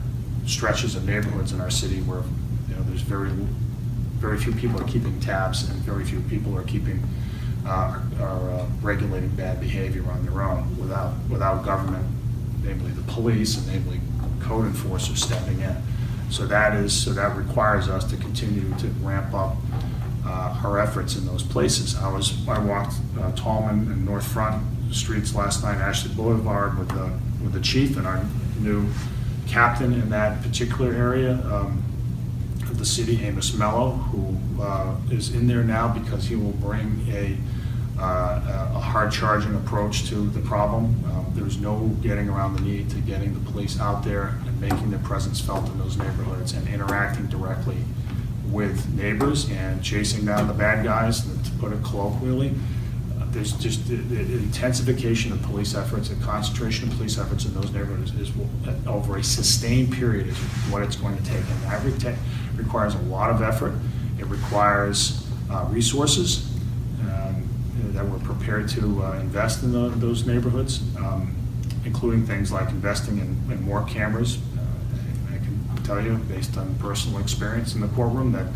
[0.47, 2.23] stretches of neighborhoods in our city where,
[2.69, 3.31] you know, there's very,
[4.21, 7.03] very few people are keeping tabs and very few people are keeping,
[7.67, 12.07] uh, are uh, regulating bad behavior on their own without, without government,
[12.63, 13.99] namely the police and namely
[14.41, 15.77] code enforcers stepping in.
[16.29, 19.57] So that is, so that requires us to continue to ramp up
[20.27, 21.97] uh, our efforts in those places.
[21.97, 26.89] I was, I walked uh, Tallman and North Front streets last night, Ashley Boulevard with
[26.89, 27.11] the,
[27.43, 28.23] with the chief and our
[28.61, 28.87] new
[29.49, 31.83] captain in that particular area um,
[32.81, 37.37] the city, Amos Mello, who uh, is in there now because he will bring a,
[38.01, 40.87] uh, a hard charging approach to the problem.
[41.05, 44.91] Um, There's no getting around the need to getting the police out there and making
[44.91, 47.77] their presence felt in those neighborhoods and interacting directly
[48.51, 52.55] with neighbors and chasing down the bad guys, to put it colloquially.
[53.33, 57.71] There's just the- the intensification of police efforts and concentration of police efforts in those
[57.73, 58.31] neighborhoods is,
[58.67, 60.37] uh, over a sustained period is
[60.71, 61.37] what it's going to take.
[61.39, 62.17] And that reta-
[62.57, 63.75] requires a lot of effort.
[64.19, 66.47] It requires uh, resources
[67.03, 67.43] um,
[67.95, 71.33] that we're prepared to uh, invest in tho- those neighborhoods, um,
[71.85, 74.39] including things like investing in in more cameras.
[74.57, 78.47] Uh, I can tell you, based on personal experience in the courtroom, that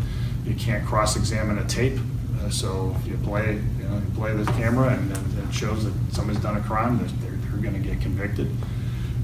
[0.45, 1.97] you can't cross-examine a tape.
[2.45, 5.93] Uh, So if you play, you know, you play the camera and it shows that
[6.11, 7.31] somebody's done a crime, they're, they're-
[7.61, 8.47] going to get convicted.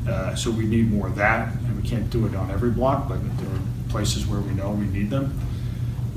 [0.08, 3.08] Uh, So we need more of that, and we can't do it on every block,
[3.08, 5.38] but there are places where we know we need them.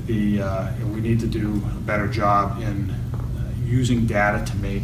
[0.07, 4.55] The, uh, and we need to do a better job in uh, using data to
[4.57, 4.83] make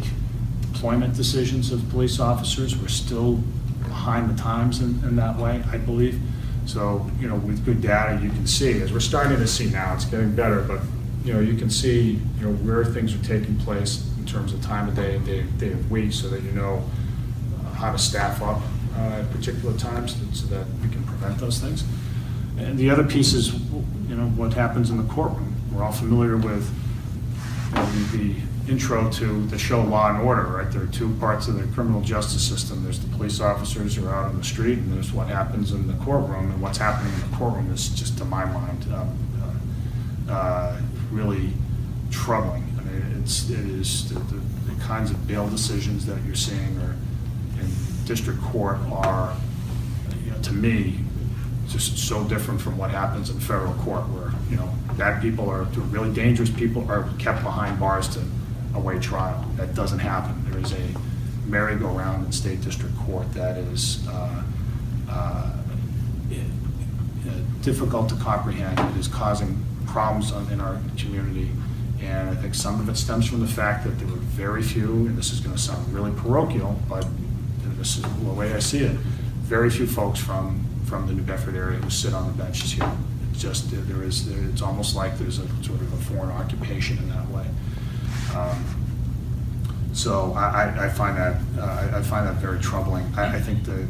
[0.72, 2.76] deployment decisions of police officers.
[2.76, 3.40] We're still
[3.82, 6.20] behind the times in, in that way, I believe.
[6.66, 9.94] So, you know, with good data, you can see, as we're starting to see now,
[9.94, 10.80] it's getting better, but,
[11.24, 14.62] you know, you can see, you know, where things are taking place in terms of
[14.62, 16.82] time of day, day, day of week, so that you know
[17.60, 18.60] uh, how to staff up
[18.96, 21.84] uh, at particular times so that we can prevent those things.
[22.58, 25.54] And the other piece is, you know, what happens in the courtroom.
[25.72, 26.70] We're all familiar with
[27.70, 28.34] you know, the
[28.68, 30.70] intro to the show Law and Order, right?
[30.70, 32.84] There are two parts of the criminal justice system.
[32.84, 35.86] There's the police officers who are out on the street, and there's what happens in
[35.86, 36.52] the courtroom.
[36.52, 39.18] And what's happening in the courtroom is just, to my mind, um,
[40.28, 40.80] uh, uh,
[41.12, 41.52] really
[42.10, 42.64] troubling.
[42.78, 46.78] I mean, it's, it is, the, the the kinds of bail decisions that you're seeing
[46.78, 46.96] are,
[47.60, 47.70] in
[48.04, 49.36] district court are,
[50.24, 50.98] you know, to me,
[51.68, 55.62] just so different from what happens in federal court where, you know, bad people are,
[55.90, 58.20] really dangerous people are kept behind bars to
[58.74, 59.44] await trial.
[59.56, 60.34] That doesn't happen.
[60.50, 60.86] There is a
[61.46, 64.42] merry-go-round in state district court that is uh,
[65.08, 65.50] uh,
[67.62, 68.78] difficult to comprehend.
[68.94, 71.50] It is causing problems in our community.
[72.00, 75.06] And I think some of it stems from the fact that there were very few,
[75.06, 77.06] and this is going to sound really parochial, but
[77.78, 78.96] this is the way I see it,
[79.42, 82.90] very few folks from, from the New Bedford area who sit on the benches here.
[83.30, 87.08] It's just, there is, it's almost like there's a sort of a foreign occupation in
[87.10, 87.46] that way.
[88.34, 88.64] Um,
[89.94, 93.04] So I, I- find that, uh, I find that very troubling.
[93.16, 93.82] I, I think the,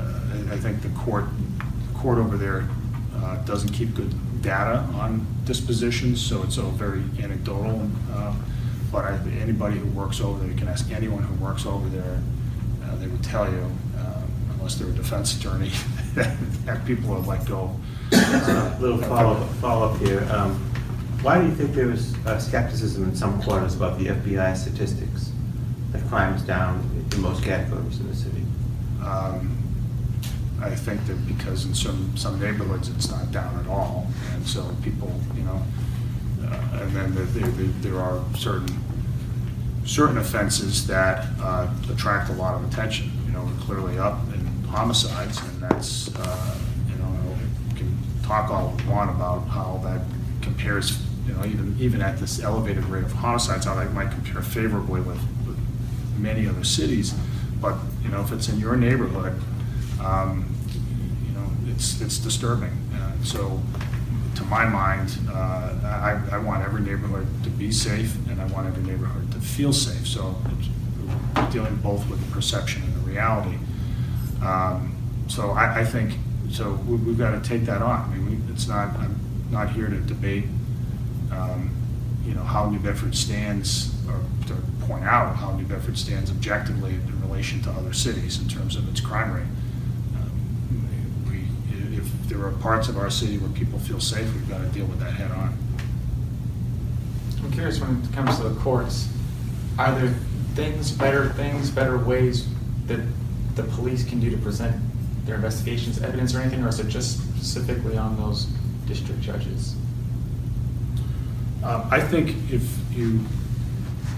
[0.00, 1.26] uh, I think the court,
[1.94, 2.66] court over there
[3.16, 4.10] uh, doesn't keep good
[4.42, 7.88] data on dispositions, so it's all very anecdotal.
[8.12, 8.34] uh,
[8.92, 12.20] But I, anybody who works over there, you can ask anyone who works over there,
[12.84, 14.22] uh, they would tell you, uh,
[14.54, 15.70] unless they're a defense attorney,
[16.14, 17.74] that people are let go.
[18.12, 20.26] A Little follow-up, follow-up here.
[20.32, 20.54] Um,
[21.22, 25.30] Why do you think there was uh, skepticism in some quarters about the FBI statistics?
[25.92, 26.80] That crime is down
[27.12, 28.42] in most categories in the city.
[29.04, 29.56] Um,
[30.62, 34.74] I think that because in some, some neighborhoods, it's not down at all, and so
[34.82, 35.62] people, you know,
[36.44, 37.48] uh, and then there- there,
[37.80, 38.68] there are certain,
[39.84, 44.64] certain offenses that uh, attract a lot of attention, you know, we're clearly up in
[44.68, 46.54] homicides, and that's, uh,
[46.88, 47.08] you know,
[47.72, 50.02] we can talk all we want about how that
[50.42, 54.42] compares you know, even, even at this elevated rate of homicides, how that might compare
[54.42, 55.58] favorably with, with
[56.18, 57.14] many other cities.
[57.60, 59.40] But, you know, if it's in your neighborhood,
[60.04, 60.46] um,
[61.26, 62.72] you know, it's, it's disturbing.
[63.22, 63.60] So,
[64.36, 68.66] to my mind, uh, I, I want every neighborhood to be safe, and I want
[68.66, 70.06] every neighborhood to feel safe.
[70.06, 70.36] So,
[71.50, 73.56] dealing both with the perception and the reality.
[74.42, 74.96] Um,
[75.28, 76.14] So I, I think,
[76.50, 78.00] so we- we've got to take that on.
[78.10, 79.14] I mean, we- it's not, I'm
[79.50, 80.46] not here to debate,
[81.30, 81.70] um,
[82.26, 84.54] you know, how New Bedford stands, or to
[84.86, 88.88] point out how New Bedford stands objectively in relation to other cities in terms of
[88.88, 89.44] its crime rate.
[92.30, 95.00] There are parts of our city where people feel safe, we've got to deal with
[95.00, 95.58] that head on.
[97.42, 99.08] I'm curious when it comes to the courts,
[99.76, 100.14] are there
[100.54, 102.46] things, better things, better ways
[102.86, 103.00] that
[103.56, 104.76] the police can do to present
[105.26, 108.44] their investigations, evidence or anything, or is it just specifically on those
[108.86, 109.74] district judges?
[111.64, 112.62] Um, I think if
[112.92, 113.24] you,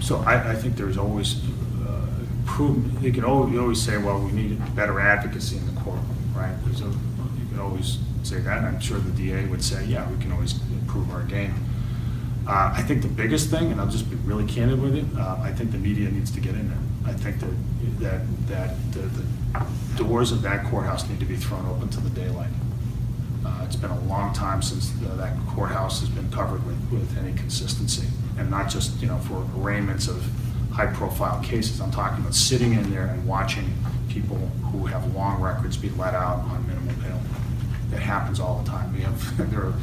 [0.01, 1.43] so I, I think there's always
[1.81, 2.07] uh,
[2.41, 6.05] improvement, you can always, you always say, well, we need better advocacy in the courtroom,
[6.35, 6.53] right?
[6.65, 6.93] There's a,
[7.59, 11.11] always say that, and I'm sure the DA would say, yeah, we can always improve
[11.11, 11.53] our game.
[12.47, 15.39] Uh, I think the biggest thing, and I'll just be really candid with you, uh,
[15.41, 16.77] I think the media needs to get in there.
[17.05, 17.49] I think that,
[17.99, 22.09] that, that the, the doors of that courthouse need to be thrown open to the
[22.09, 22.49] daylight.
[23.45, 27.17] Uh, It's been a long time since uh, that courthouse has been covered with, with
[27.17, 28.07] any consistency.
[28.37, 30.25] And not just, you know, for arraignments of
[30.71, 31.79] high-profile cases.
[31.79, 33.71] I'm talking about sitting in there and watching
[34.09, 34.37] people
[34.71, 37.19] who have long records be let out on minimum bail.
[37.89, 38.93] That happens all the time.
[38.93, 39.73] We have, there are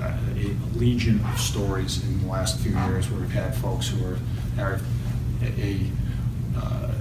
[0.00, 4.04] uh, a legion of stories in the last few years where we've had folks who
[4.06, 4.18] are,
[4.58, 4.80] are
[5.42, 5.90] a, a
[6.56, 6.92] uh,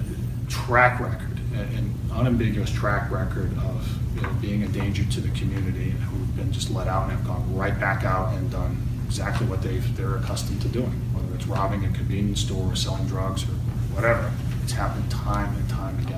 [0.47, 5.91] track record, an unambiguous track record of you know, being a danger to the community
[5.91, 9.61] who've been just let out and have gone right back out and done exactly what
[9.61, 13.53] they've, they're accustomed to doing, whether it's robbing a convenience store or selling drugs or
[13.93, 14.31] whatever.
[14.63, 16.16] It's happened time and time again.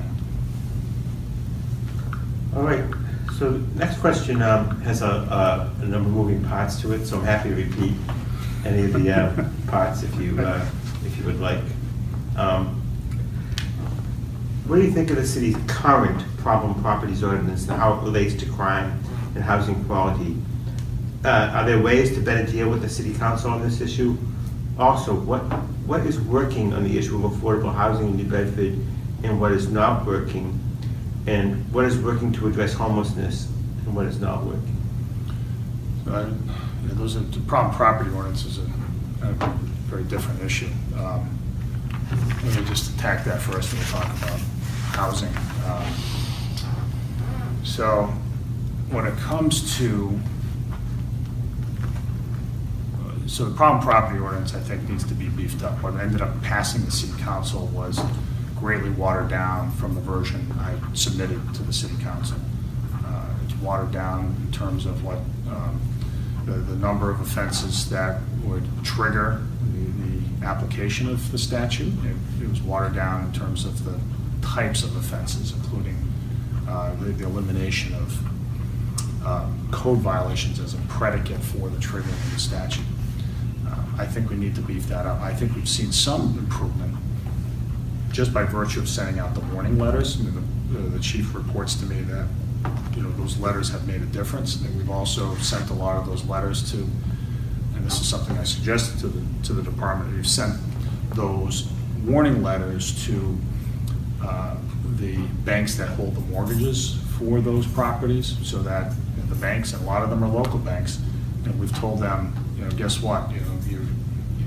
[2.56, 2.84] All right,
[3.38, 7.18] so next question um, has a, a a number of moving parts to it, so
[7.18, 7.94] I'm happy to repeat
[8.66, 10.66] any of the uh, parts if you, uh,
[11.06, 11.64] if you would like.
[12.38, 12.82] Um,
[14.66, 18.34] What do you think of the city's current problem properties ordinance and how it relates
[18.36, 19.00] to crime
[19.36, 20.36] and housing quality?
[21.24, 24.18] Uh, Are there ways to better deal with the city council on this issue?
[24.78, 25.42] Also, what,
[25.86, 28.78] what is working on the issue of affordable housing in New Bedford
[29.24, 30.60] and what is not working?
[31.28, 33.48] And what is working to address homelessness
[33.86, 34.76] and what is not working?
[36.06, 38.64] So I- yeah, Those are, the problem property ordinance is a
[39.22, 39.34] a
[39.90, 40.70] very different issue.
[40.98, 41.30] Um,
[42.46, 44.40] Let me just attack that first, and we'll talk about
[44.96, 45.36] housing.
[45.68, 45.84] Um,
[47.64, 48.06] So
[48.90, 50.18] when it comes to,
[53.28, 55.84] so the problem property ordinance, I think, needs to be beefed up.
[55.84, 58.00] What ended up passing the city council was
[58.60, 62.38] greatly watered down from the version I submitted to the city council.
[63.06, 65.18] Uh, It's watered down in terms of what,
[65.50, 65.80] um,
[66.46, 69.42] the, the number of offenses that would trigger
[69.74, 69.86] the,
[70.42, 71.94] the application of the statute.
[72.06, 74.00] It- It was watered down in terms of the
[74.42, 75.98] types of offenses, including
[76.68, 78.08] uh, the the elimination of
[79.26, 82.86] um, code violations as a predicate for the triggering of the statute.
[83.68, 85.20] Uh, I think we need to beef that up.
[85.22, 86.96] I think we've seen some improvement
[88.12, 90.18] just by virtue of sending out the warning letters.
[90.20, 90.42] I mean, the-
[90.80, 92.28] The chief reports to me that,
[92.96, 94.62] you know, those letters have made a difference.
[94.62, 96.78] And we've also sent a lot of those letters to,
[97.76, 100.56] and this is something I suggested to the, to the department, we've sent
[101.16, 101.70] those
[102.06, 103.36] warning letters to
[104.24, 104.56] uh,
[104.98, 109.74] the banks that hold the mortgages for those properties, so that you know, the banks,
[109.74, 111.00] and a lot of them are local banks,
[111.46, 113.88] and we've told them, you know, guess what, you know, you,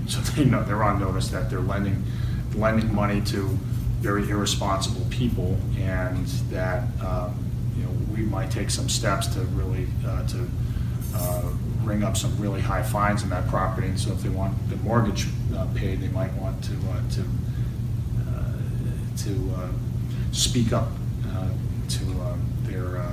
[0.07, 2.05] so they know, they're on notice that they're lending,
[2.54, 3.48] lending money to
[4.00, 7.34] very irresponsible people, and that, um,
[7.76, 10.48] you know, we might take some steps to really, uh, to
[11.14, 11.50] uh,
[11.84, 14.76] ring up some really high fines on that property, and so if they want the
[14.76, 17.24] mortgage uh, paid, they might want to, uh, to
[18.28, 18.52] uh,
[19.16, 19.68] to uh,
[20.32, 20.88] speak up
[21.88, 22.05] to
[22.62, 23.05] their,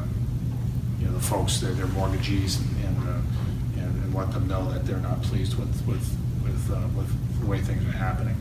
[1.00, 3.24] you know, the folks, their their mortgagees, and, and,
[3.78, 7.60] and and let them know that they're not pleased with, with, with, with the way
[7.60, 8.36] things are happening.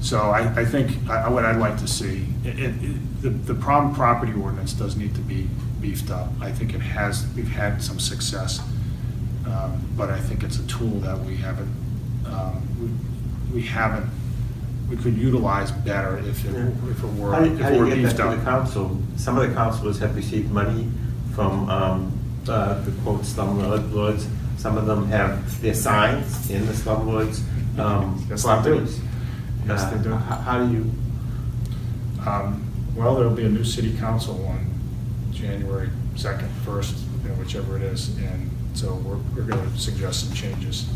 [0.00, 3.94] So I, I think, I, what I'd like to see, it, it, the, the problem
[3.94, 5.48] property ordinance does need to be
[5.80, 6.28] beefed up.
[6.40, 8.60] I think it has, we've had some success,
[9.46, 11.70] um, but I think it's a tool that we haven't,
[12.26, 12.62] um,
[13.52, 14.08] we, we haven't,
[14.88, 17.78] we could utilize better if it, if it were, How do if how it do
[17.80, 18.44] were you get that beefed to the up.
[18.44, 18.98] council?
[19.16, 20.88] Some of the councilors have received money
[21.34, 24.26] from um, uh, the quote slumlords.
[24.56, 27.42] Some of them have their signs in the slumlords.
[27.78, 28.62] um, Yes, they do.
[28.62, 29.00] properties.
[29.70, 30.14] Yes, they Uh, do.
[30.14, 30.90] h- How do you,
[32.26, 32.62] Um,
[32.96, 34.66] Well, there'll be a new city council on
[35.32, 40.24] January 2nd, 1st, you know, whichever it is, and so we're, we're going to suggest
[40.26, 40.86] some changes.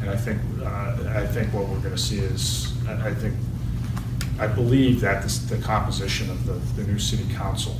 [0.00, 3.34] And I think, uh, I think what we're going to see is, I I think,
[4.38, 7.74] I believe that this- the composition of the, the new city council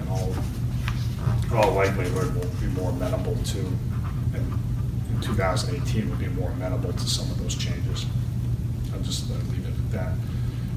[0.00, 0.32] and all,
[1.50, 3.58] in all likelihood will be more amenable to,
[4.34, 4.44] and
[5.10, 8.06] in 2018 will be more amenable to some of those changes.
[8.94, 10.12] I'll just uh, leave it that.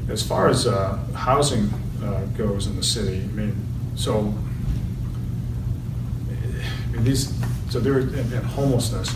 [0.09, 1.69] As far as uh, housing
[2.03, 3.55] uh, goes in the city, I mean,
[3.95, 4.33] so,
[6.29, 7.33] I mean, these,
[7.69, 9.13] so there, and and homelessness.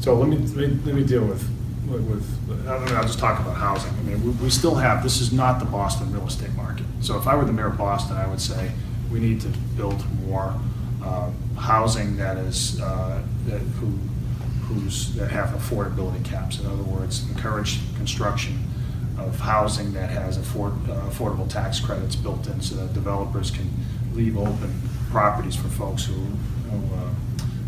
[0.00, 1.48] So let me, let me, let me deal with,
[1.86, 3.90] with, I know, I'll just talk about housing.
[3.90, 6.84] I mean, we, we still have, this is not the Boston real estate market.
[7.00, 8.70] So if I were the mayor of Boston, I would say,
[9.10, 10.54] we need to build more
[11.02, 13.86] uh, housing that is, uh, that who,
[14.66, 16.58] who's, that have affordability caps.
[16.60, 18.58] In other words, encourage construction
[19.26, 23.68] of housing that has afford, uh, affordable tax credits built in so that developers can
[24.14, 24.72] leave open
[25.10, 27.08] properties for folks who, who uh,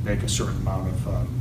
[0.04, 1.40] make a certain amount of, um,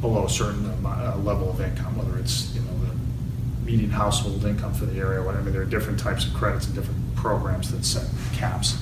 [0.00, 4.44] below a certain amo- uh, level of income, whether it's, you know, the median household
[4.44, 5.50] income for the area, whatever.
[5.50, 8.78] There are different types of credits and different programs that set caps.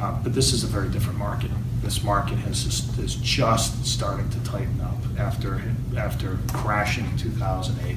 [0.00, 1.50] Uh, But this is a very different market.
[1.82, 5.60] This market has just, is just starting to tighten up after,
[5.96, 7.96] after crashing in 2008.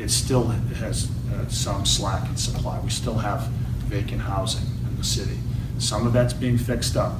[0.00, 2.80] It still has uh, some slack in supply.
[2.80, 3.42] We still have
[3.88, 5.36] vacant housing in the city.
[5.78, 7.14] Some of that's being fixed up,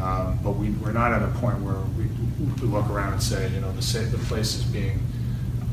[0.00, 2.04] uh, but we, we're not at a point where we,
[2.44, 5.00] we look around and say, you know, the, the place is being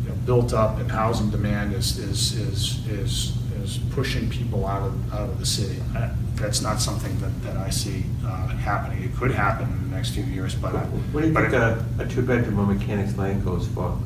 [0.03, 4.83] you know, built up and housing demand is, is, is, is, is pushing people out
[4.83, 5.81] of, out of the city.
[5.95, 9.03] Uh, That's not something that, that I see uh, happening.
[9.03, 10.73] It could happen in the next few years, but.
[10.75, 13.97] I- what do you but think a, a two-bedroom on Mechanics Lane goes for?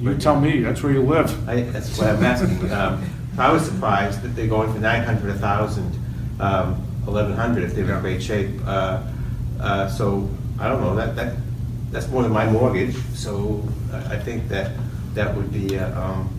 [0.00, 1.48] You tell me, that's where you live.
[1.48, 2.70] I, that's what I'm asking.
[2.70, 3.04] Um,
[3.36, 5.92] I was surprised that they're going for nine hundred, a thousand,
[6.40, 8.50] um, eleven hundred if they're in great shape.
[8.66, 9.02] Uh,
[9.60, 10.28] uh, so,
[10.60, 11.36] I don't know, that, that,
[11.90, 14.72] that's more than my mortgage, so I, I think that,
[15.14, 16.34] that would be, uh, um.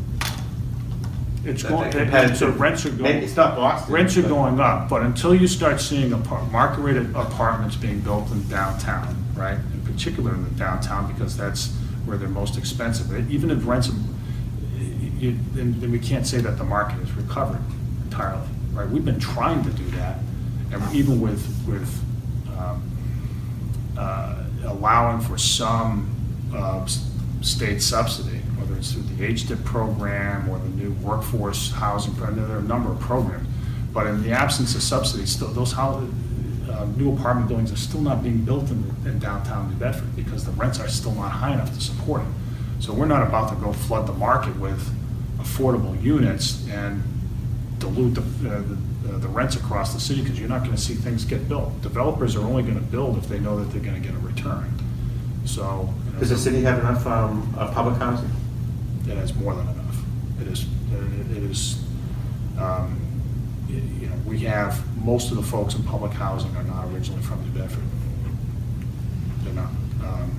[1.45, 3.23] It's that- going, that competitive- so rents are Maybe going.
[3.23, 3.93] It's not Boston.
[3.93, 8.29] Rents are but- going up, but until you start seeing apart, market-rated apartments being built
[8.31, 9.57] in downtown, right?
[9.73, 11.73] In particular in the downtown, because that's
[12.09, 13.31] where they're most expensive.
[13.31, 13.89] Even if rents,
[15.19, 17.61] you, then, then we can't say that the market has recovered
[18.03, 18.89] entirely, right?
[18.89, 20.17] We've been trying to do that,
[20.73, 22.03] and even with, with,
[22.57, 22.83] um,
[23.97, 26.15] uh, allowing for some
[26.53, 26.85] uh,
[27.41, 32.47] state subsidy, whether it's through the HDIP program or the new workforce housing, program.
[32.47, 33.47] there are a number of programs.
[33.93, 36.11] But in the absence of subsidies, still, those hou-
[36.69, 40.45] uh, new apartment buildings are still not being built in in downtown New Bedford because
[40.45, 42.27] the rents are still not high enough to support it.
[42.79, 44.81] So we're not about to go flood the market with
[45.37, 47.03] affordable units and
[47.79, 48.77] dilute the, uh, the
[49.17, 51.81] the rents across the city, because you're not gonna see things get built.
[51.81, 54.71] Developers are only gonna build if they know that they're gonna get a return.
[55.45, 55.91] So.
[56.05, 58.29] you know, Does the city have enough, um, uh, public housing?
[59.07, 59.97] It has more than enough.
[60.41, 60.65] It is,
[61.31, 61.83] it is,
[62.59, 62.99] um,
[63.69, 63.98] know,
[64.29, 67.83] we have, most of the folks in public housing are not originally from New Bedford.
[69.43, 69.71] They're not.
[70.03, 70.35] Um,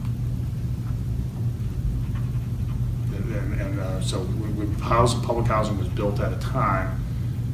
[3.33, 7.01] And, and- uh, so we, we, housing, public housing was built at a time,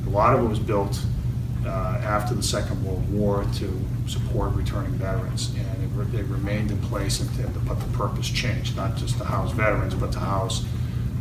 [0.06, 0.98] a lot of it was built,
[1.66, 1.68] uh,
[2.02, 5.50] after the Second World War to support returning veterans.
[5.54, 9.18] And it, re- it remained in place and, and- but the purpose changed, not just
[9.18, 10.64] to house veterans, but to house,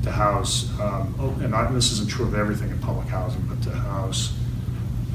[0.03, 1.13] to house, um,
[1.43, 4.33] and I, this isn't true of everything in public housing, but to house,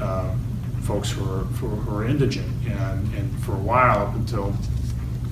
[0.01, 0.35] uh,
[0.83, 2.47] folks who are, who who are indigent.
[2.67, 4.55] And, and for a while, up until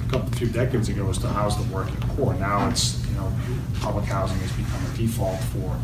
[0.07, 2.35] a couple, few decades ago, was to house the working poor.
[2.35, 3.33] Now it's, you know,
[3.81, 5.77] public housing has become a default for,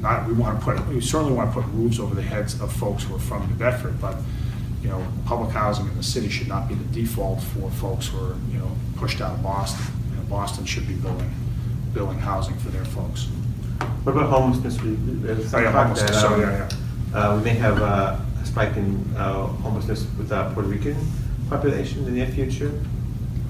[0.00, 2.72] not, we want to put, we certainly want to put roofs over the heads of
[2.72, 4.16] folks who are from New Bedford, but,
[4.82, 8.18] you know, public housing in the city should not be the default for folks who
[8.18, 9.86] are, you know, pushed out of Boston.
[10.10, 11.30] You know, Boston should be building,
[11.94, 13.24] building housing for their folks.
[14.04, 14.80] What about homelessness?
[14.82, 16.68] We- there's some Oh, yeah, homelessness, that, so, um, yeah,
[17.14, 20.96] Uh, we may have uh, a spike in uh, homelessness with uh, Puerto Rican
[21.48, 22.72] population in the near future.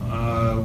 [0.02, 0.64] Uh,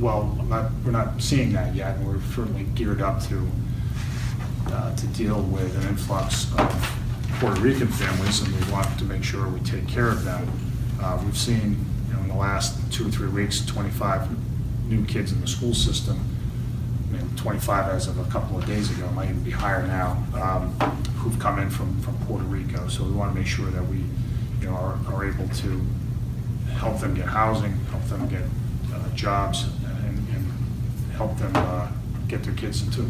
[0.00, 3.46] Well, not, we're not seeing that yet, and we're certainly geared up to,
[4.68, 6.68] uh, to deal with an influx of
[7.40, 10.46] Puerto Rican families, and we want to make sure we take care of them.
[11.24, 14.28] We've seen, you know, in the last two or three weeks, 25
[14.88, 16.18] new kids in the school system,
[17.40, 20.70] 25 as of a couple of days ago, might even be higher now, um,
[21.16, 22.86] who've come in from, from Puerto Rico.
[22.88, 24.04] So we want to make sure that we,
[24.60, 25.80] you know, are, are able to
[26.74, 28.42] help them get housing, help them get
[28.92, 31.88] uh, jobs and, and help them uh,
[32.28, 33.08] get their kids into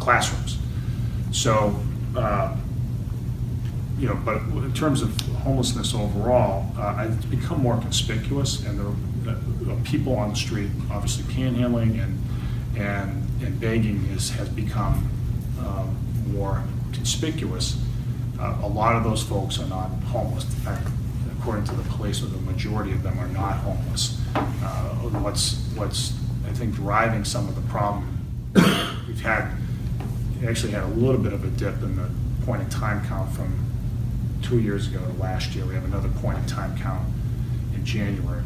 [0.00, 0.58] classrooms.
[1.32, 1.80] So,
[2.16, 2.54] uh,
[3.98, 9.32] you know, but in terms of homelessness overall, uh, it's become more conspicuous, and are
[9.32, 12.18] uh, people on the street, obviously panhandling and,
[12.76, 15.08] and, and begging is, has become
[15.58, 15.96] um,
[16.32, 16.62] more
[16.92, 17.80] conspicuous.
[18.38, 20.44] Uh, A lot of those folks are not homeless.
[20.44, 20.88] In fact,
[21.38, 24.20] according to the police, the majority of them are not homeless.
[24.34, 24.88] Uh,
[25.20, 26.12] What's, what's,
[26.46, 28.06] I think, driving some of the problem,
[29.06, 29.50] we've had,
[30.46, 32.08] actually had a little bit of a dip in the
[32.46, 33.52] point in time count from
[34.42, 35.66] two years ago to last year.
[35.66, 37.06] We have another point in time count
[37.74, 38.42] in January.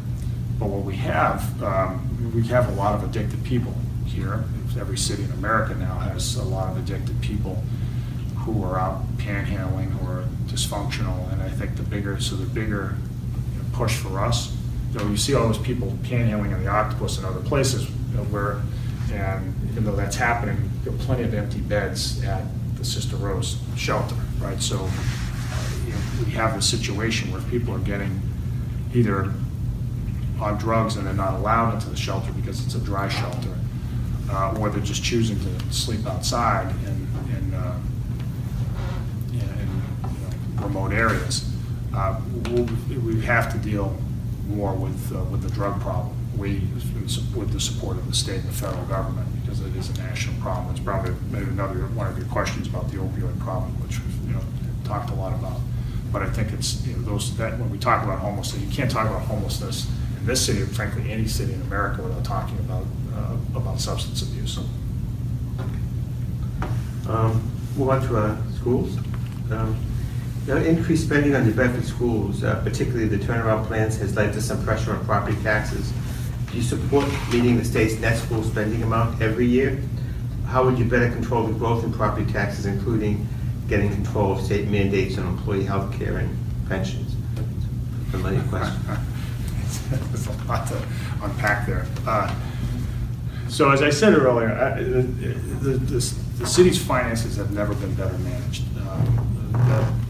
[0.59, 3.73] But what we have, um, we have a lot of addicted people
[4.05, 4.43] here.
[4.77, 7.63] Every city in America now has a lot of addicted people
[8.39, 11.31] who are out panhandling or dysfunctional.
[11.31, 12.95] And I think the bigger, so the bigger
[13.53, 14.55] you know, push for us,
[14.91, 18.17] you know, you see all those people panhandling in the octopus and other places you
[18.17, 18.61] know, where,
[19.11, 22.43] and even though that's happening, there are plenty of empty beds at
[22.77, 24.61] the Sister Rose shelter, right?
[24.61, 28.21] So uh, you know, we have a situation where people are getting
[28.93, 29.33] either
[30.39, 33.54] on drugs and they're not allowed into the shelter because it's a dry shelter,
[34.29, 37.77] uh, or they're just choosing to sleep outside in, in, uh,
[39.31, 40.17] in, in, you
[40.57, 41.49] know, remote areas.
[41.93, 42.19] Uh,
[42.49, 42.67] we'll-
[43.03, 43.95] We have to deal
[44.47, 46.13] more with, uh, with the drug problem.
[46.37, 46.61] We,
[47.35, 50.35] with the support of the state and the federal government, because it is a national
[50.41, 50.71] problem.
[50.75, 54.33] It's probably maybe another, one of your questions about the opioid problem, which we've, you
[54.33, 54.41] know,
[54.83, 55.59] talked a lot about.
[56.11, 58.91] But I think it's, you know, those, that, when we talk about homelessness, you can't
[58.91, 59.87] talk about homelessness
[60.19, 62.83] in this city, or frankly, any city in America without talking about,
[63.15, 64.59] uh, about substance abuse.
[67.07, 68.97] Um, Move on to uh, schools.
[69.51, 69.77] Um,
[70.47, 74.41] know, Increased spending on New Bedford schools, uh, particularly the turnaround plans, has led to
[74.41, 75.91] some pressure on property taxes.
[76.51, 79.81] Do you support meeting the state's net school spending amount every year?
[80.45, 83.27] How would you better control the growth in property taxes, including
[83.67, 86.37] getting control of state mandates on employee health care and
[86.69, 87.15] pensions?
[88.11, 88.81] Familiar question.
[89.89, 90.81] There's a lot to
[91.21, 91.85] unpack there.
[92.07, 92.33] Uh,
[93.49, 95.77] So as I said earlier, I- the, the,
[96.39, 98.63] the city's finances have never been better managed.
[98.77, 100.01] Um,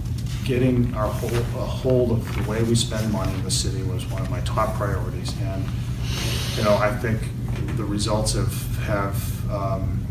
[0.44, 4.06] Getting our hold, a hold of the way we spend money in the city was
[4.12, 5.34] one of my top priorities.
[5.42, 5.66] And,
[6.56, 7.20] you know, I think
[7.78, 10.06] the results have, have, um,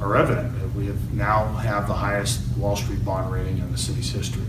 [0.00, 0.74] are evident.
[0.74, 4.42] We have now have the highest Wall Street bond rating in the city's history.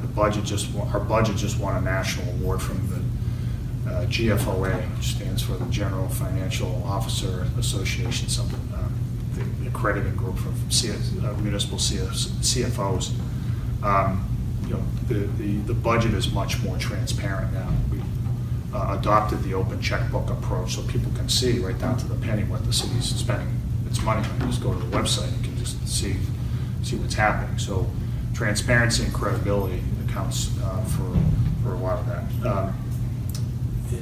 [0.00, 2.78] The budget just, our budget just won a national award from
[3.86, 8.94] uh, GFOA, which stands for the General Financial Officer Association, something, um,
[9.34, 13.12] the accrediting group for uh, municipal CFOs.
[13.82, 14.28] Um,
[14.66, 17.68] You know, the, the, the budget is much more transparent now.
[17.90, 17.98] We
[18.72, 22.44] uh, adopted the open checkbook approach, so people can see right down to the penny
[22.44, 23.48] what the city's spending
[23.86, 24.40] its money on.
[24.40, 26.16] You just go to the website and can just see,
[26.82, 27.58] see what's happening.
[27.58, 27.86] So
[28.34, 31.16] transparency and credibility accounts uh, for,
[31.62, 32.22] for a lot of that.
[32.50, 32.74] Um,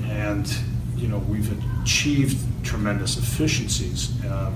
[0.06, 0.52] and,
[0.96, 1.50] you know, we've
[1.82, 4.52] achieved tremendous efficiencies uh,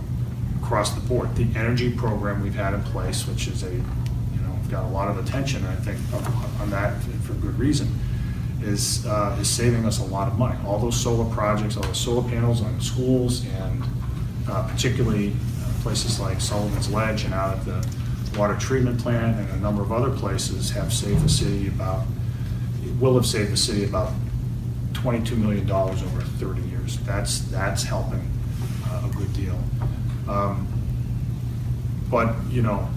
[0.62, 1.34] across the board.
[1.36, 5.08] The energy program we've had in place, which is a, you know, got a lot
[5.08, 7.88] of attention, I think, on- that for good reason,
[8.62, 10.58] is, uh, is saving us a lot of money.
[10.66, 13.84] All those solar projects, all the solar panels on schools and
[14.48, 17.86] uh, particularly uh, places like Sullivan's Ledge and out at the
[18.38, 22.04] water treatment plant and a number of other places have saved the city about,
[22.98, 24.12] will have saved the city about
[25.04, 26.98] $22 million over 30 years.
[27.00, 28.26] That's, that's helping
[28.86, 29.58] uh, a good deal.
[30.26, 30.66] Um,
[32.10, 32.88] But, you know,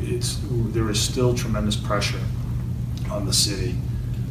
[0.00, 2.20] it's, there is still tremendous pressure
[3.10, 3.74] on the city,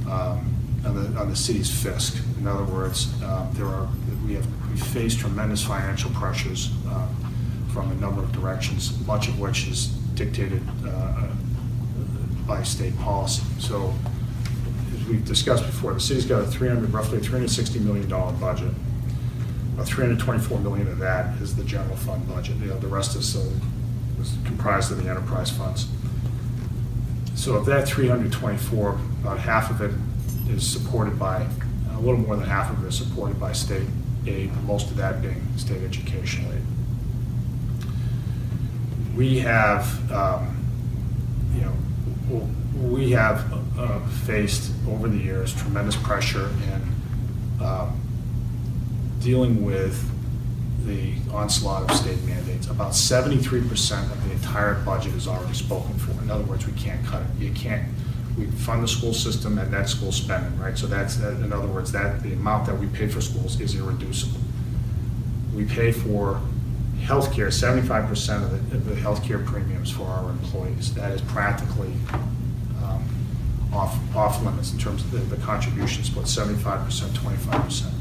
[0.10, 0.54] um,
[0.86, 2.16] on the, on the city's fisc.
[2.38, 3.88] In other words, uh, there are,
[4.26, 7.08] we have, we face tremendous financial pressures uh,
[7.74, 11.28] from a number of directions, much of which is dictated uh,
[12.48, 13.44] by state policy.
[13.60, 13.94] So,
[15.08, 18.08] we've discussed before, the city's got a 300, roughly $360 million
[18.40, 18.72] budget.
[19.74, 22.58] About 324 million of that is the general fund budget.
[22.58, 25.88] You know, The rest is, is comprised of the enterprise funds.
[27.36, 28.90] So of that 324,
[29.22, 29.92] about half of it
[30.50, 31.48] is supported by,
[31.94, 33.88] a little more than half of it is supported by state
[34.28, 36.62] aid, most of that being state educational aid.
[39.16, 40.58] We have, um,
[41.56, 42.50] you know,
[42.88, 46.82] we have uh, faced over the years tremendous pressure in
[47.66, 48.00] um,
[49.20, 49.96] dealing with
[50.86, 52.68] the onslaught of state mandates.
[52.68, 56.12] About seventy-three percent of the entire budget is already spoken for.
[56.24, 57.44] In other words, we can't cut it.
[57.44, 57.88] You can't,
[58.38, 60.78] we fund the school system and net school spending, right?
[60.78, 64.40] So that's, in other words, that, the amount that we pay for schools is irreducible.
[65.54, 66.42] We pay for
[67.02, 70.94] healthcare, seventy-five percent of the, of the healthcare premiums for our employees.
[70.96, 71.94] That is practically
[73.74, 77.94] off, off limits in terms of the, the contribution split, seventy-five percent, twenty-five percent.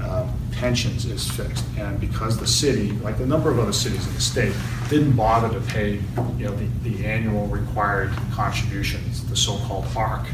[0.00, 4.14] Uh, Pensions is fixed, and because the city, like a number of other cities in
[4.14, 4.54] the state,
[4.88, 5.94] didn't bother to pay,
[6.36, 10.26] you know, the, the annual required contributions, the so-called ARC,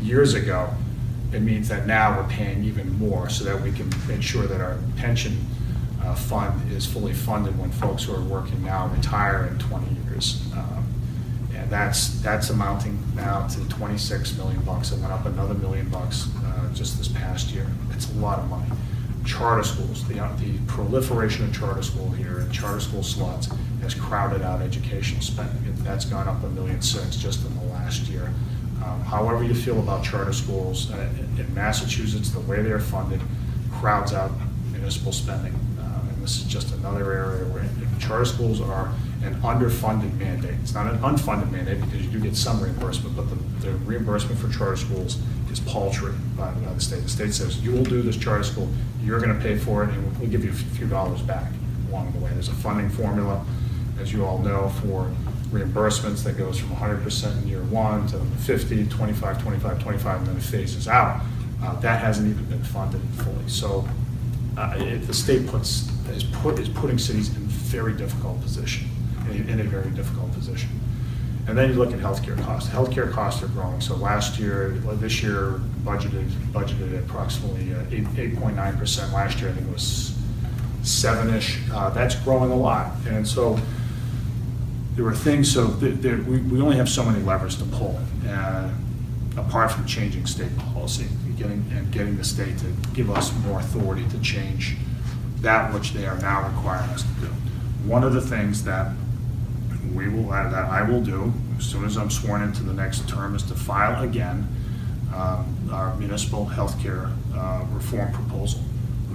[0.00, 0.70] years ago,
[1.32, 4.60] it means that now we're paying even more so that we can make sure that
[4.60, 5.36] our pension
[6.04, 10.42] uh, fund is fully funded when folks who are working now retire in 20 years.
[10.54, 10.75] Um,
[11.66, 14.92] And that's, that's amounting now to 26 million bucks.
[14.92, 17.66] It went up another million bucks uh, just this past year.
[17.90, 18.70] It's a lot of money.
[19.24, 23.48] Charter schools, the, uh, the proliferation of charter school here and charter school slots
[23.82, 25.74] has crowded out educational spending.
[25.82, 28.32] That's gone up a million six just in the last year.
[28.84, 33.20] Um, However you feel about charter schools, uh, in in Massachusetts, the way they're funded
[33.72, 34.30] crowds out
[34.70, 35.54] municipal spending.
[35.80, 37.64] Uh, And this is just another area where
[37.98, 38.92] charter schools are
[39.24, 40.54] an underfunded mandate.
[40.62, 43.36] It's not an unfunded mandate because you do get some reimbursement, but the
[43.66, 45.18] the reimbursement for charter schools
[45.50, 47.02] is paltry by by the state.
[47.02, 48.68] The state says, you will do this charter school,
[49.02, 51.50] you're going to pay for it, and we'll give you a few dollars back
[51.88, 52.30] along the way.
[52.32, 53.44] There's a funding formula,
[54.00, 55.10] as you all know, for
[55.50, 60.36] reimbursements that goes from 100% in year one to 50, 25, 25, 25, and then
[60.36, 61.22] it phases out.
[61.62, 63.48] Uh, That hasn't even been funded fully.
[63.48, 63.88] So
[64.56, 68.88] uh, the state puts, is put, is putting cities in a very difficult position,
[69.30, 70.68] in a- in a very difficult position.
[71.48, 72.68] And then you look at healthcare costs.
[72.70, 73.80] Healthcare costs are growing.
[73.80, 79.12] So last year, this year budgeted, budgeted at approximately uh, eight, eight point nine percent.
[79.12, 80.16] Last year, I think it was
[80.82, 81.58] seven-ish.
[81.72, 82.92] Uh, That's growing a lot.
[83.08, 83.58] And so
[84.96, 88.00] there were things, so th- there, we, we only have so many levers to pull,
[88.28, 88.68] uh,
[89.36, 91.06] apart from changing state policy,
[91.36, 94.76] getting, and getting the state to give us more authority to change
[95.42, 97.32] that which they are now requiring us to do.
[97.84, 98.92] One of the things that
[99.94, 103.08] we will, uh, that I will do, as soon as I'm sworn into the next
[103.08, 104.48] term, is to file again
[105.14, 108.60] um, our municipal healthcare uh, reform proposal.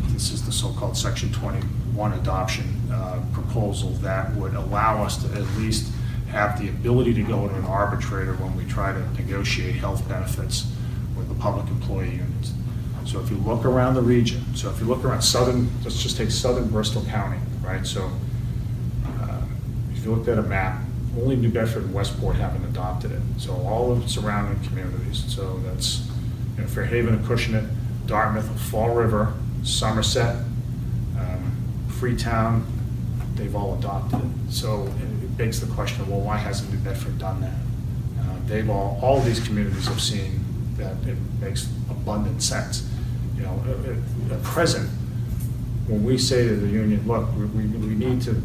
[0.09, 5.45] This is the so-called Section 21 adoption uh, proposal that would allow us to at
[5.57, 5.91] least
[6.29, 10.71] have the ability to go to an arbitrator when we try to negotiate health benefits
[11.17, 12.53] with the public employee unions.
[13.05, 16.17] So if you look around the region, so if you look around southern, let's just
[16.17, 17.85] take southern Bristol County, right?
[17.85, 18.09] So
[20.01, 20.81] if you looked at a map,
[21.15, 23.21] only New Bedford and Westport haven't adopted it.
[23.37, 26.07] So all of the surrounding communities, so that's,
[26.55, 27.69] you know, Fairhaven, Acushnet,
[28.07, 29.31] Dartmouth, Fall River,
[29.61, 30.37] Somerset,
[31.19, 32.65] um, Freetown,
[33.35, 34.51] they've all adopted it.
[34.51, 37.53] So it begs the question, well, why hasn't New Bedford done that?
[38.19, 40.43] Uh, They've all, all these communities have seen
[40.77, 42.89] that it makes abundant sense.
[43.35, 43.63] You know,
[44.31, 44.89] at- present,
[45.87, 48.41] when we say to the union, look, we we need to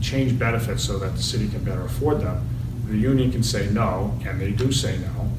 [0.00, 2.48] change benefits so that the city can better afford them,
[2.88, 5.30] the union can say no, and they do say no,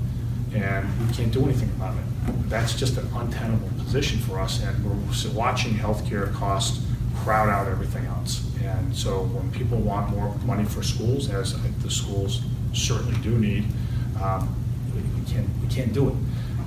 [0.57, 2.03] and we can't do anything about it.
[2.49, 6.85] That's just an untenable position for us, and we're watching healthcare costs
[7.23, 8.47] crowd out everything else.
[8.63, 12.41] And so when people want more money for schools, as the schools
[12.73, 13.65] certainly do need,
[14.21, 14.55] um,
[14.93, 16.15] we we can't, we can't do it.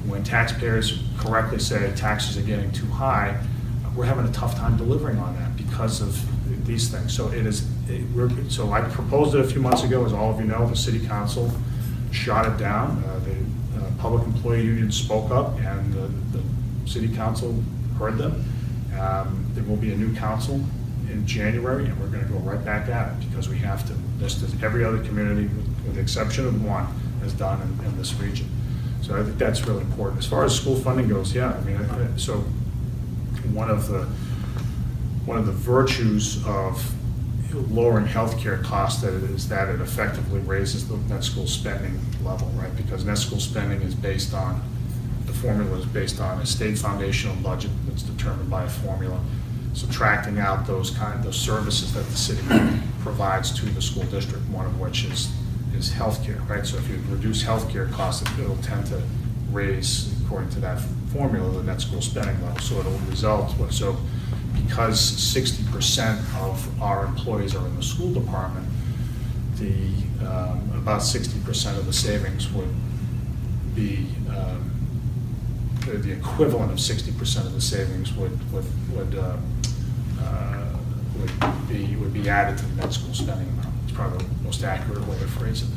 [0.07, 3.41] When taxpayers correctly say taxes are getting too high,
[3.97, 7.15] we're having a tough time delivering on that because of these things.
[7.17, 10.41] So it is, it- so I proposed it a few months ago, as all of
[10.41, 11.51] you know, the city council
[12.11, 13.03] shot it down.
[13.07, 16.09] Uh, The uh, public employee union spoke up and the,
[16.39, 16.43] the
[16.89, 17.63] city council
[17.99, 18.45] heard them.
[18.99, 20.61] Um, There will be a new council
[21.11, 23.95] in January and we're gonna go right back at it because we have to.
[24.21, 26.87] Just as every other community, with with the exception of one,
[27.23, 28.47] has done in, in this region.
[29.03, 30.19] So I think that's really important.
[30.21, 32.43] As far as school funding goes, yeah, I mean, I- I- so
[33.53, 34.07] one of the,
[35.27, 36.95] one of the virtues of
[37.61, 42.49] lowering healthcare costs that it is that it effectively raises the net school spending level,
[42.57, 42.75] right?
[42.77, 44.63] Because net school spending is based on,
[45.27, 49.21] the formula is based on a state foundational budget that's determined by a formula,
[49.73, 52.43] subtracting out those kind, those services that the city
[53.01, 55.31] provides to the school district, one of which is,
[55.77, 56.65] is healthcare, right?
[56.67, 59.03] So if you reduce healthcare costs, it- it'll tend to
[59.51, 60.81] raise, according to that
[61.13, 62.59] formula, the net school spending level.
[62.61, 63.97] So it'll result, so
[64.55, 68.67] because sixty percent of our employees are in the school department,
[69.57, 69.89] the,
[70.27, 72.75] um, about sixty percent of the savings would
[73.75, 74.71] be, um,
[75.81, 79.37] the equivalent of sixty percent of the savings would, would, would, uh,
[80.21, 80.77] uh,
[81.19, 83.75] would be, would be added to the net school spending amount.
[83.85, 85.69] It's probably the most accurate way to phrase it.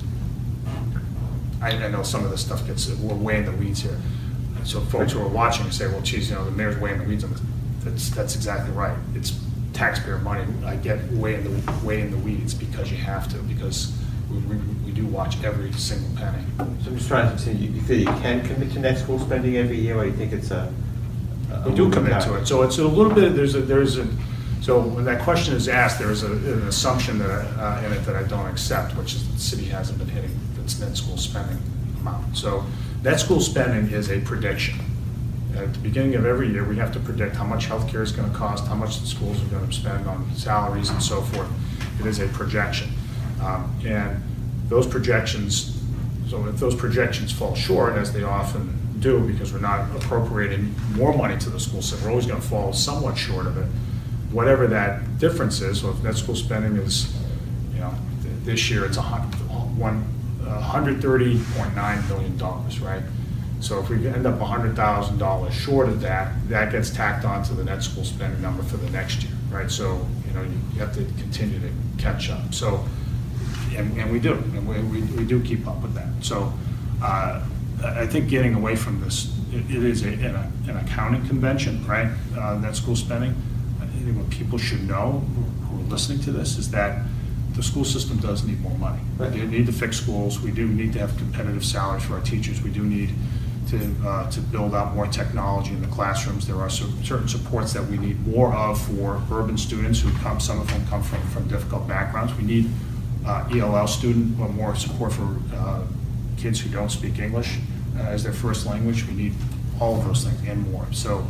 [1.61, 3.97] I, I know some of this stuff gets, we're way in the weeds here.
[4.63, 7.05] So folks who are watching say, well, geez, you know, the mayor's way in the
[7.05, 7.41] weeds on this.
[7.89, 8.97] That's, that's exactly right.
[9.15, 9.39] It's
[9.73, 10.43] taxpayer money.
[10.65, 13.93] I get way in the, way in the weeds because you have to, because
[14.29, 16.43] we, we, we do watch every single penny.
[16.57, 19.55] So I'm just trying to say, you feel you can commit to net school spending
[19.57, 20.73] every year, or you think it's a?
[21.51, 22.45] a We do commit to it.
[22.45, 24.07] So it's a little bit, there's a, there's a,
[24.61, 28.03] so when that question is asked, there is a- an assumption that, uh, in it
[28.05, 31.17] that I don't accept, which is that the city hasn't been hitting its net school
[31.17, 31.57] spending
[32.01, 32.35] amount.
[32.35, 32.65] So
[33.03, 34.79] net school spending is a prediction.
[35.57, 38.29] At the beginning of every year, we have to predict how much healthcare is going
[38.31, 41.49] to cost, how much the schools are going to spend on salaries and so forth.
[41.99, 42.89] It is a projection.
[43.41, 44.21] Um, And
[44.69, 45.81] those projections,
[46.29, 51.15] so if those projections fall short, as they often do, because we're not appropriating more
[51.15, 53.65] money to the school system, we're always going to fall somewhat short of it.
[54.31, 57.15] Whatever that difference is, so if net school spending is,
[57.73, 59.21] you know, th- this year it's a hun,
[59.79, 60.03] one,
[60.61, 63.01] hundred thirty point nine million dollars, right?
[63.59, 67.55] So if we end up hundred thousand dollars short of that, that gets tacked onto
[67.55, 69.69] the net school spending number for the next year, right?
[69.69, 72.53] So, you know, you have to continue to catch up.
[72.53, 72.85] So,
[73.75, 76.07] and, and we do, and we, we, we do keep up with that.
[76.21, 76.53] So,
[77.01, 77.43] uh,
[77.83, 80.35] I think getting away from this, it it is a, an,
[80.67, 82.09] an accounting convention, right?
[82.37, 83.35] Uh, net school spending.
[83.81, 85.23] I think what people should know
[85.69, 87.05] who are listening to this is that
[87.53, 88.99] the school system does need more money.
[89.17, 89.31] Right.
[89.31, 92.61] We need to fix schools, we do need to have competitive salaries for our teachers,
[92.61, 93.09] we do need
[93.69, 96.47] to, uh, to build out more technology in the classrooms.
[96.47, 100.59] There are certain supports that we need more of for urban students who come, some
[100.59, 102.33] of them come from, from difficult backgrounds.
[102.35, 102.69] We need
[103.25, 105.83] uh, ELL student, or more support for uh,
[106.37, 107.59] kids who don't speak English
[107.97, 109.05] uh, as their first language.
[109.05, 109.33] We need
[109.81, 110.87] all of those things and more.
[110.93, 111.27] So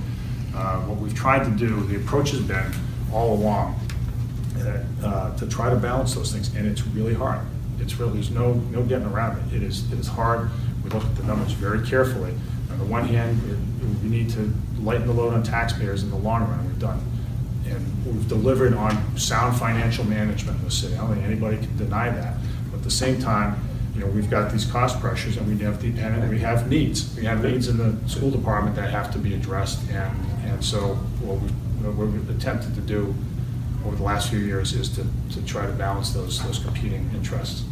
[0.56, 2.72] uh, what we've tried to do, the approach has been
[3.12, 3.80] all along
[5.04, 7.42] uh, to try to balance those things, and it's really hard.
[7.80, 9.58] It's really, there's no, no getting around it.
[9.58, 10.50] It is, it is hard.
[10.88, 12.34] We look at the numbers very carefully.
[12.72, 13.58] On the one hand, it-
[14.04, 17.00] we need to lighten the load on taxpayers in the long run, we've done.
[17.66, 20.96] And we've delivered on sound financial management in the city.
[20.96, 22.36] I don't think anybody can deny that.
[22.72, 23.58] But at the same time,
[23.94, 27.14] you know, we've got these cost pressures, and we have the, and we have needs.
[27.16, 30.16] We have needs in the school department that have to be addressed, and,
[30.46, 31.48] and so what we,
[31.90, 33.14] what we've attempted to do
[33.86, 37.64] over the last few years is to, to try to balance those, those competing interests.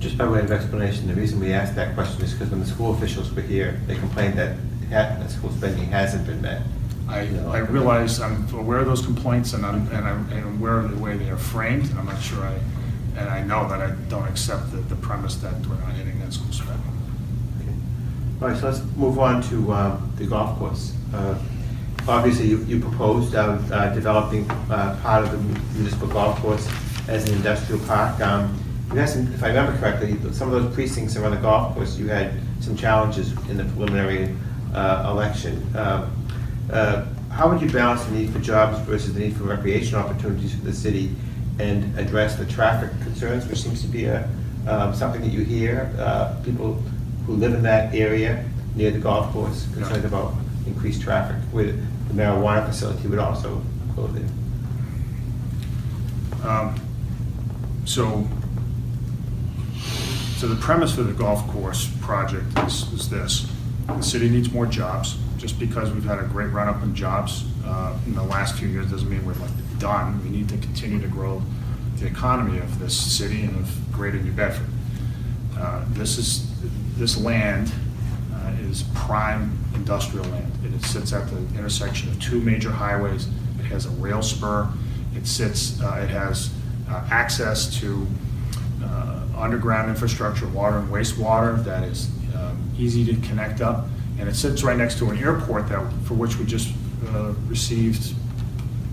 [0.00, 2.66] Just by way of explanation, the reason we asked that question is because when the
[2.66, 4.56] school officials were here, they complained that
[4.88, 6.62] ha- that school spending hasn't been met.
[7.06, 10.90] I, I realize, I'm aware of those complaints, and I'm, and I'm and aware of
[10.90, 12.58] the way they are framed, and I'm not sure I,
[13.16, 16.32] and I know that I don't accept the, the premise that we're not hitting that
[16.32, 16.80] school spending.
[17.60, 17.74] Okay.
[18.40, 20.94] All right, so let's move on to um, the golf course.
[21.12, 21.38] Uh,
[22.08, 25.38] Obviously, you you proposed uh, uh, developing uh, part of the
[25.78, 26.66] municipal golf course
[27.08, 28.18] as an industrial park.
[28.20, 28.58] Um,
[28.92, 32.76] If I remember correctly, some of those precincts around the golf course, you had some
[32.76, 34.34] challenges in the preliminary
[34.74, 35.62] uh, election.
[35.74, 36.10] Uh,
[36.72, 40.54] uh, How would you balance the need for jobs versus the need for recreation opportunities
[40.54, 41.14] for the city
[41.60, 44.28] and address the traffic concerns, which seems to be a,
[44.66, 46.82] um, something that you hear, uh, people
[47.26, 50.34] who live in that area near the golf course concerned about
[50.66, 53.62] increased traffic, with the marijuana facility would also
[53.94, 54.28] go there.
[56.44, 56.74] Um,
[57.86, 58.28] So,
[60.40, 63.46] so the premise for the golf course project is, is this.
[63.86, 65.18] The city needs more jobs.
[65.36, 68.90] Just because we've had a great run-up in jobs uh, in the last few years
[68.90, 70.18] doesn't mean we're like done.
[70.24, 71.42] We need to continue to grow
[71.96, 74.66] the economy of this city and of greater New Bedford.
[75.58, 76.50] Uh, This is,
[76.96, 77.70] this land
[78.32, 80.50] uh, is prime industrial land.
[80.64, 83.28] It sits at the intersection of two major highways.
[83.58, 84.72] It has a rail spur.
[85.14, 86.50] It sits, uh, it has
[86.88, 88.06] uh, access to
[89.40, 93.86] underground infrastructure, water and wastewater that is um, easy to connect up.
[94.18, 96.74] And it sits right next to an airport that, for which we just
[97.08, 98.14] uh, received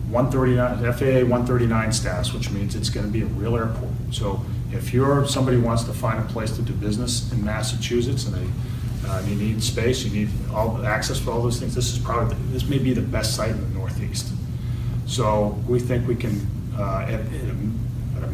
[0.09, 3.91] 139, FAA 139 status, which means it's going to be a real airport.
[4.11, 4.41] So
[4.71, 9.07] if you're, somebody wants to find a place to do business in Massachusetts and they,
[9.09, 12.35] uh, you need space, you need all, access for all those things, this is probably,
[12.51, 14.31] this may be the best site in the Northeast.
[15.07, 17.55] So we think we can, uh, at, at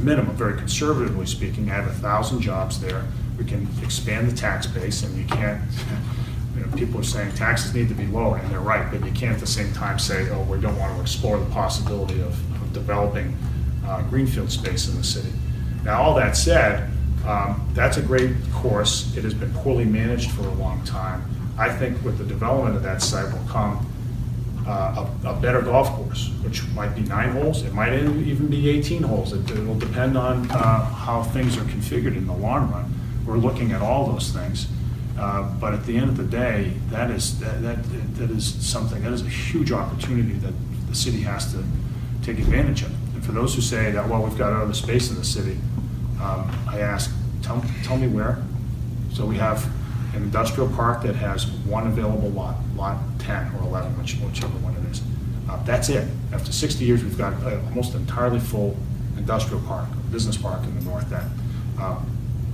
[0.04, 3.06] minimum, very conservatively speaking, add a thousand jobs there.
[3.38, 5.62] We can expand the tax base and you can't,
[6.56, 9.12] you know, people are saying taxes need to be lower, and they're right, but you
[9.12, 12.34] can't at the same time say, oh, we don't want to explore the possibility of,
[12.62, 13.36] of developing
[13.86, 15.32] uh, greenfield space in the city.
[15.84, 16.89] Now, all that said,
[17.26, 19.16] um, that's a great course.
[19.18, 21.24] It has been poorly managed for a long time.
[21.58, 23.86] I think with the development of that site will come
[24.66, 28.70] uh, a, a better golf course, which might be nine holes, it might even be
[28.70, 29.34] 18 holes.
[29.34, 32.93] It will depend on uh, how things are configured in the long run.
[33.26, 34.68] we're looking at all those things.
[35.18, 37.78] Uh, But at the end of the day, that is, that, that
[38.16, 40.53] that is something, that is a huge opportunity that
[40.89, 41.64] the city has to
[42.24, 42.91] take advantage of.
[43.16, 45.57] And for those who say that, well, we've got other space in the city,
[46.22, 47.11] um, I ask,
[47.41, 48.41] tell, tell me where?
[49.14, 49.70] So we have
[50.14, 54.76] an industrial park that has one available lot, lot 10 or 11, which- whichever one
[54.76, 55.01] it is.
[55.49, 56.07] Uh, That's it.
[56.32, 58.78] After 60 years, we've got uh, almost entirely full
[59.18, 61.30] industrial park, business park in the north end.
[61.80, 62.05] Um,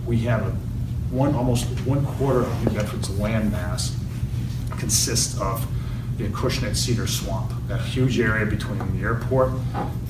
[0.05, 0.51] We have a,
[1.11, 3.95] one, almost one quarter of New Bedford's land mass
[4.79, 5.67] consists of
[6.17, 9.51] the Acushnet Cedar Swamp, that huge area between the airport,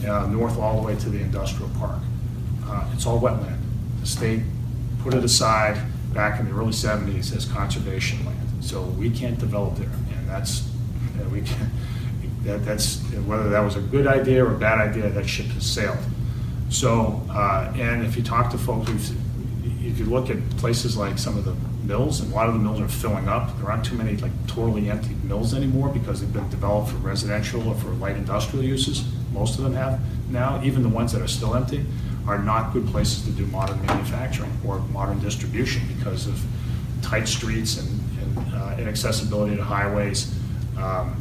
[0.07, 1.99] uh, north all the way to the industrial park.
[2.65, 3.57] Uh, It's all wetland.
[4.01, 4.41] The state
[5.03, 5.77] put it aside
[6.13, 8.37] back in the early 70s as conservation land.
[8.61, 10.69] So we can't develop there, and that's,
[11.31, 11.71] we can,
[12.43, 15.65] that, that's, whether that was a good idea or a bad idea, that ship has
[15.65, 15.97] sailed.
[16.69, 18.89] So, uh, and if you talk to folks,
[19.81, 21.55] if you look at places like some of the
[21.85, 24.31] mills, and a lot of the mills are filling up, there aren't too many like
[24.47, 29.03] totally empty mills anymore because they've been developed for residential or for light industrial uses.
[29.31, 29.99] Most of them have
[30.29, 31.85] now, even the ones that are still empty,
[32.29, 36.39] are not good places to do modern manufacturing or modern distribution because of
[37.01, 37.89] tight streets and,
[38.21, 40.37] and uh, inaccessibility to highways,
[40.77, 41.15] um,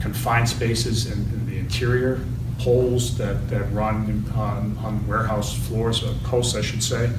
[0.00, 2.20] confined spaces in, in the interior,
[2.60, 7.10] poles that, that run on, on warehouse floors, or posts, I should say,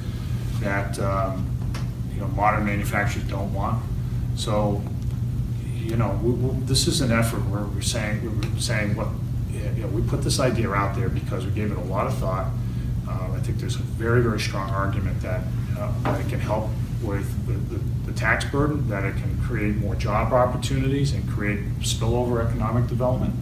[0.60, 1.46] that, um,
[2.14, 3.84] you know, modern manufacturers don't want.
[4.36, 4.82] So,
[5.74, 9.08] you know, we, we, this is an effort where we're saying, we're saying, look,
[9.52, 12.16] you know, we put this idea out there because we gave it a lot of
[12.16, 12.46] thought.
[13.08, 15.42] Uh, I think there's a very, very strong argument that,
[15.78, 16.68] uh, that it can help
[17.02, 21.60] with the, the, the tax burden, that it can create more job opportunities and create
[21.80, 23.34] spillover economic development.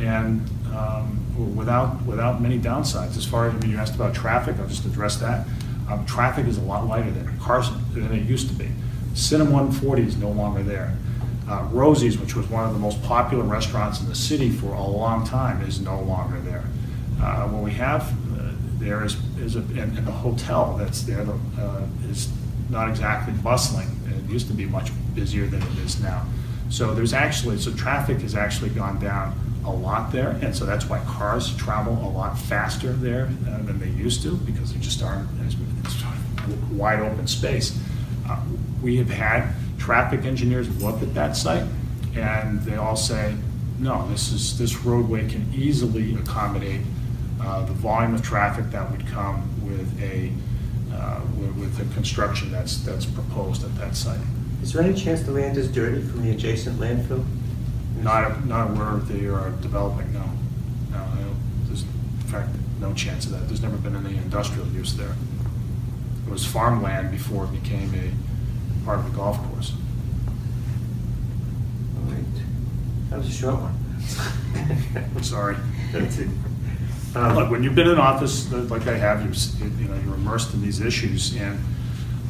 [0.00, 3.16] And um, without, without many downsides.
[3.16, 5.46] As far as, I mean, you asked about traffic, I'll just address that.
[5.90, 8.70] Um, Traffic is a lot lighter there, Carson, than it used to be.
[9.14, 10.96] Cinema 140 is no longer there.
[11.48, 14.82] Uh, Rosie's, which was one of the most popular restaurants in the city for a
[14.82, 16.64] long time, is no longer there.
[17.20, 18.10] Uh, What we have
[18.82, 21.26] there is, is, a- and and the hotel that's there
[21.58, 22.30] uh, is
[22.70, 23.88] not exactly bustling.
[24.08, 26.24] It used to be much busier than it is now.
[26.70, 30.86] So there's actually, so traffic has actually gone down a lot there, and so that's
[30.88, 35.02] why cars travel a lot faster there uh, than they used to, because there just
[35.02, 35.54] aren't as
[35.86, 36.02] as
[36.72, 37.78] wide open space.
[38.28, 38.40] Uh,
[38.82, 41.66] We have had traffic engineers look at that site,
[42.16, 43.36] and they all say,
[43.78, 46.80] no, this is, this roadway can easily accommodate
[47.42, 50.32] uh, the volume of traffic that would come with a,
[50.94, 54.20] uh, with with the construction that's, that's proposed at that site.
[54.62, 57.24] Is there any chance the land is dirty from the adjacent landfill?
[57.98, 60.24] Not, not where they are developing, no.
[60.90, 61.06] No,
[61.66, 63.48] there's, in fact, no chance of that.
[63.48, 65.14] There's never been any industrial use there.
[66.26, 69.72] It was farmland before it became a part of the golf course.
[71.96, 72.24] All right.
[73.10, 75.22] That was a short one.
[75.22, 75.56] Sorry.
[75.92, 76.28] That's it.
[77.14, 80.14] Look, Um, when you've been in office, uh, like I have, you're, you know, you're
[80.14, 81.58] immersed in these issues, and,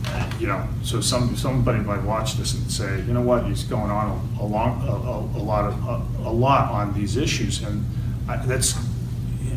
[0.07, 3.63] uh, you know, so some, somebody might watch this and say, you know what, he's
[3.63, 7.63] going on a long, a, a- a lot of, a- a lot on these issues,
[7.63, 7.85] and
[8.29, 8.75] I- that's,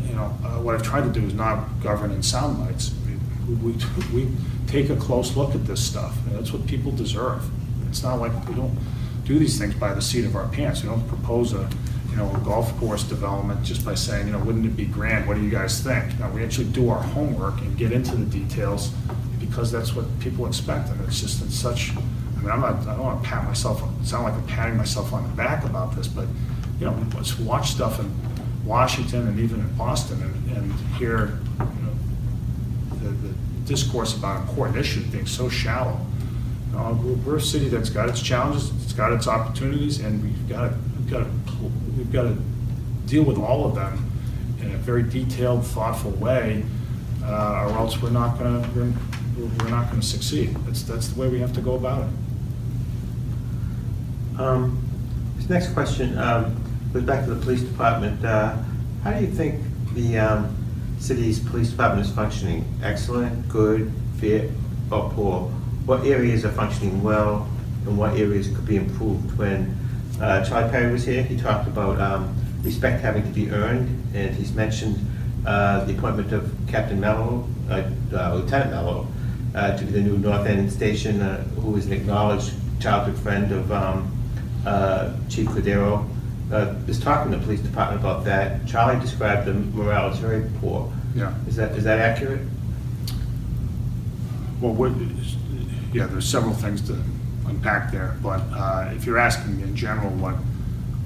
[0.08, 2.92] you know, uh, what I've tried to do is not govern in sound bites.
[3.04, 4.32] I mean, We, we we
[4.68, 7.48] take a close look at this stuff, and that's what people deserve.
[7.88, 8.76] It's not like, we don't
[9.24, 11.68] do these things by the seat of our pants, we don't propose a,
[12.16, 15.28] you know, a golf course development just by saying, you know, wouldn't it be grand,
[15.28, 16.18] what do you guys think?
[16.18, 18.90] No, we actually do our homework and get into the details,
[19.38, 22.96] because that's what people expect, and it's just in such, I mean, I'm not, I
[22.96, 26.08] don't want to pat myself, sound like I'm patting myself on the back about this,
[26.08, 26.26] but,
[26.80, 28.10] you know, let's watch stuff in
[28.64, 31.94] Washington and even in Boston and, and hear, you know,
[33.02, 33.34] the, the
[33.66, 36.00] discourse about important issues being so shallow.
[36.74, 36.94] Uh,
[37.26, 40.78] we're a city that's got its challenges, it's got its opportunities, and we've got to,
[40.98, 41.30] we've got to,
[41.96, 42.36] we've got to
[43.06, 44.10] deal with all of them
[44.60, 46.64] in a very detailed, thoughtful way,
[47.24, 48.92] uh, or else we're not gonna, we're,
[49.38, 50.54] we're not gonna succeed.
[50.66, 52.08] That's, that's the way we have to go about it.
[54.40, 54.82] Um,
[55.36, 56.60] This next question um,
[56.92, 58.24] goes back to the police department.
[58.24, 58.56] Uh,
[59.02, 59.62] How do you think
[59.94, 60.56] the um,
[60.98, 62.64] city's police department is functioning?
[62.82, 64.50] Excellent, good, fit,
[64.90, 65.42] or poor?
[65.86, 67.48] What areas are functioning well,
[67.86, 69.38] and what areas could be improved?
[69.38, 69.76] When
[70.20, 74.34] uh, Charlie Perry was here, he talked about um, respect having to be earned, and
[74.34, 74.98] he's mentioned
[75.46, 79.06] uh, the appointment of Captain Mello, uh, uh, Lieutenant Mello,
[79.54, 83.52] uh, to be the new North End Station, uh, who is an acknowledged childhood friend
[83.52, 84.10] of um,
[84.66, 86.08] uh, Chief Cordeiro.
[86.52, 88.66] Uh, Was talking to the police department about that.
[88.66, 90.92] Charlie described the morale as very poor.
[91.14, 91.34] Yeah.
[91.48, 92.40] Is that, is that accurate?
[94.60, 94.92] Well, what,
[95.92, 97.02] yeah, there's several things to
[97.48, 100.34] unpack there, but uh, if you're asking in general what,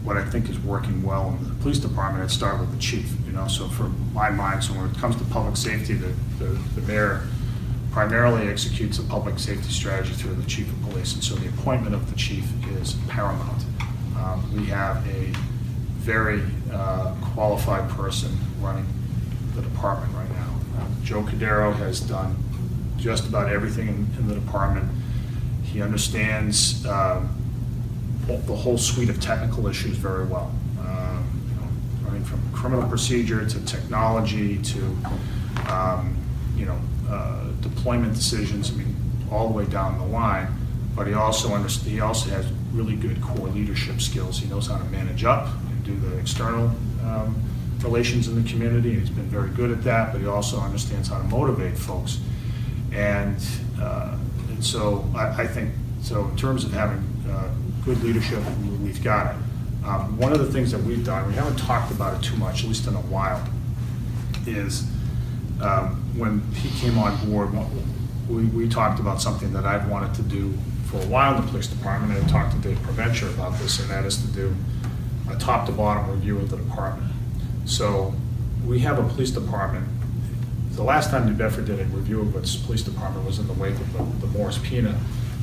[0.05, 3.13] what I think is working well in the police department, I'd start with the chief,
[3.27, 3.85] you know, so for
[4.15, 7.23] my mind, so when it comes to public safety, the, the the mayor
[7.93, 11.95] primarily executes a public safety strategy through the chief of police, and so the appointment
[11.95, 12.45] of the chief
[12.81, 13.65] is paramount.
[14.17, 15.33] Um, We have a
[16.01, 18.31] very uh, qualified person
[18.61, 18.87] running
[19.55, 20.55] the department right now.
[20.79, 22.37] Uh, Joe Cordeiro has done
[22.97, 24.89] just about everything in, in the department.
[25.73, 27.31] He understands um,
[28.27, 30.53] the whole suite of technical issues very well.
[30.81, 31.69] Um, you know,
[32.05, 34.97] Running from criminal procedure to technology to,
[35.69, 36.17] um,
[36.57, 38.95] you know, uh, deployment decisions, I mean,
[39.31, 40.49] all the way down the line.
[40.97, 44.39] But he also understands, he also has really good core leadership skills.
[44.39, 46.73] He knows how to manage up and do the external
[47.05, 47.41] um,
[47.83, 48.99] relations in the community.
[48.99, 52.19] He's been very good at that, but he also understands how to motivate folks.
[52.93, 53.39] And,
[53.81, 54.17] uh,
[54.61, 57.49] and so I, I think, so in terms of having uh,
[57.83, 59.39] good leadership, we- we've got it.
[59.87, 62.63] Um, One of the things that we've done, we haven't talked about it too much,
[62.63, 63.43] at least in a while,
[64.47, 64.85] is
[65.63, 67.49] um, when he came on board,
[68.29, 70.53] we, we talked about something that I've wanted to do
[70.91, 73.89] for a while in the police department, I talked to Dave Preventure about this, and
[73.89, 74.55] that is to do
[75.31, 77.11] a top-to-bottom review of the department.
[77.65, 78.13] So
[78.67, 79.87] we have a police department,
[80.73, 83.53] the last time New Bedford did a review of its police department was in the
[83.55, 84.95] wake of the- the Morris Pina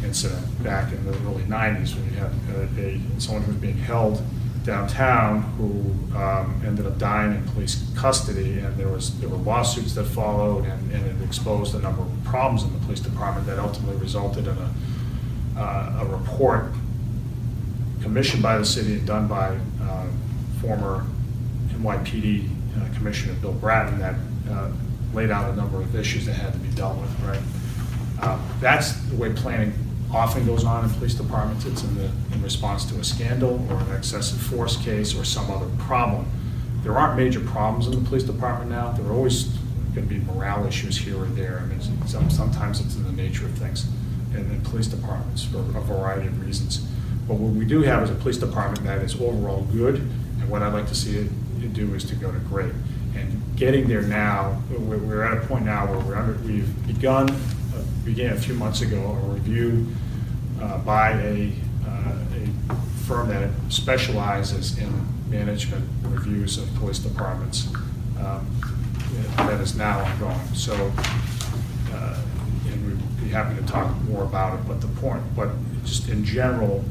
[0.03, 3.77] incident back in the early 90s, when you had uh, a, someone who was being
[3.77, 4.21] held
[4.63, 9.95] downtown who um, ended up dying in police custody, and there was, there were lawsuits
[9.95, 13.57] that followed, and and it exposed a number of problems in the police department that
[13.59, 16.65] ultimately resulted in a, uh, a report
[18.01, 20.05] commissioned by the city and done by uh,
[20.61, 21.05] former
[21.69, 24.15] NYPD uh, Commissioner Bill Bratton that
[24.51, 24.69] uh,
[25.17, 27.41] laid out a number of issues that had to be dealt with, right?
[28.21, 29.73] Uh, That's the way planning
[30.13, 31.65] often goes on in police departments.
[31.65, 35.49] It's in the, in response to a scandal or an excessive force case or some
[35.49, 36.27] other problem.
[36.83, 38.91] There aren't major problems in the police department now.
[38.91, 39.45] There are always
[39.95, 41.61] going to be morale issues here or there.
[41.63, 43.87] I mean, some- sometimes it's in the nature of things
[44.35, 46.77] in, in police departments for a variety of reasons.
[47.27, 50.61] But what we do have is a police department that is overall good, and what
[50.61, 51.27] I'd like to see it
[51.73, 52.71] do is to go to great.
[53.17, 57.29] And getting there now, we're, we're at a point now where we're under, we've begun,
[57.29, 59.87] uh, began a few months ago, a review
[60.61, 61.51] uh, by a,
[61.87, 62.13] uh,
[62.69, 62.75] a
[63.07, 64.91] firm that specializes in
[65.29, 67.67] management reviews of police departments.
[68.19, 68.45] um,
[69.37, 70.39] That is now ongoing.
[70.53, 70.73] So
[71.93, 72.17] uh,
[72.67, 75.49] and we'd be happy to talk more about it, but the point, but
[75.83, 76.83] just in general,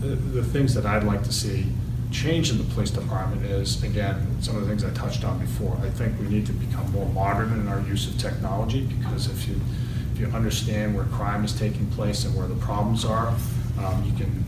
[0.00, 1.66] the, the things that I'd like to see
[2.12, 5.76] change in the police department is, again, some of the things I touched on before.
[5.82, 9.48] I think we need to become more modern in our use of technology, because if
[9.48, 9.58] you,
[10.14, 13.28] if you understand where crime is taking place and where the problems are,
[13.82, 14.44] um, you can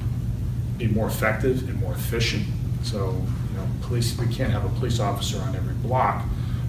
[0.79, 2.45] be more effective and more efficient.
[2.83, 3.13] So,
[3.51, 6.25] you know, police, we can't have a police officer on every block,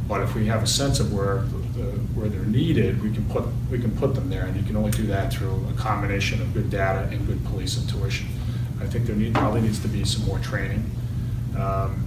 [0.07, 1.43] but if we have a sense of where,
[1.75, 4.77] the- where they're needed, we can put, we can put them there, and you can
[4.77, 8.27] only do that through a combination of good data and good police intuition.
[8.81, 10.89] I think there need, probably needs to be some more training,
[11.57, 12.03] um,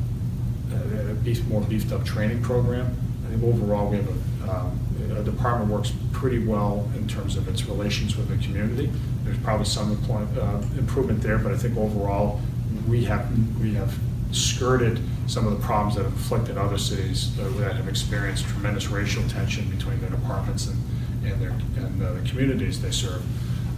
[0.72, 2.94] a a beef, more beefed up training program.
[3.26, 4.80] I think overall, we have a, um,
[5.16, 8.90] a department works pretty well in terms of its relations with the community.
[9.24, 12.40] There's probably some uh, improvement there, but I think overall,
[12.86, 13.26] we have,
[13.60, 13.96] we have
[14.32, 18.88] skirted some of the problems that have afflicted other cities uh, that have experienced tremendous
[18.88, 20.78] racial tension between their departments and,
[21.24, 23.22] and their, and uh, the communities they serve.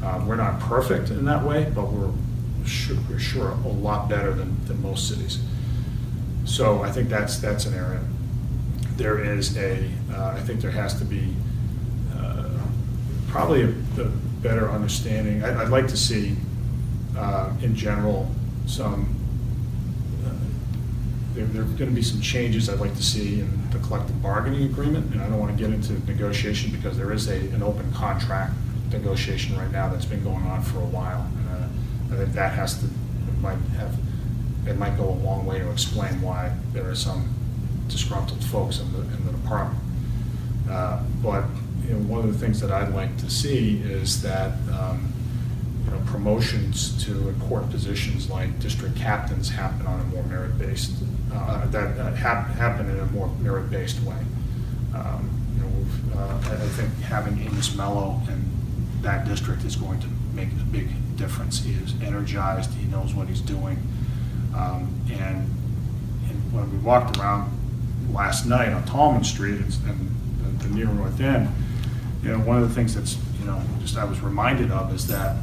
[0.03, 2.11] Uh, We're not perfect in that way, but we're
[2.71, 5.39] sure, sure a lot better than, than most cities.
[6.45, 8.01] So I think that's, that's an area.
[8.97, 11.35] There is a, uh, I think there has to be
[12.16, 12.49] uh,
[13.29, 13.68] probably a
[14.01, 14.05] a
[14.43, 15.45] better understanding.
[15.45, 16.35] I- I'd like to see,
[17.16, 18.31] uh, in general,
[18.66, 19.14] some,
[20.27, 20.31] uh,
[21.35, 24.23] there there are going to be some changes I'd like to see in the collective
[24.23, 27.62] bargaining agreement, and I don't want to get into negotiation because there is a, an
[27.62, 28.55] open contract
[28.93, 31.27] negotiation right now that's been going on for a while.
[32.11, 33.94] Uh, I think that has to, it might have,
[34.66, 37.28] it might go a long way to explain why there are some
[37.88, 39.82] disgruntled folks in the, in the department.
[40.70, 41.44] Uh, But,
[41.86, 45.12] you know, one of the things that I'd like to see is that, um,
[45.84, 50.92] you know, promotions to important positions like district captains happen on a more merit-based,
[51.34, 54.22] uh, that uh, hap- happen in a more merit-based way.
[54.94, 58.38] Um, You know, uh, I I think having Amos Mello in
[59.02, 60.06] that district is going to
[60.41, 61.62] make a big difference.
[61.64, 63.78] He is energized, he knows what he's doing.
[64.57, 65.38] Um, And,
[66.28, 67.51] and when we walked around
[68.12, 71.49] last night on Tallman Street and and the near north end,
[72.22, 75.07] you know, one of the things that's you know, just I was reminded of is
[75.07, 75.36] that,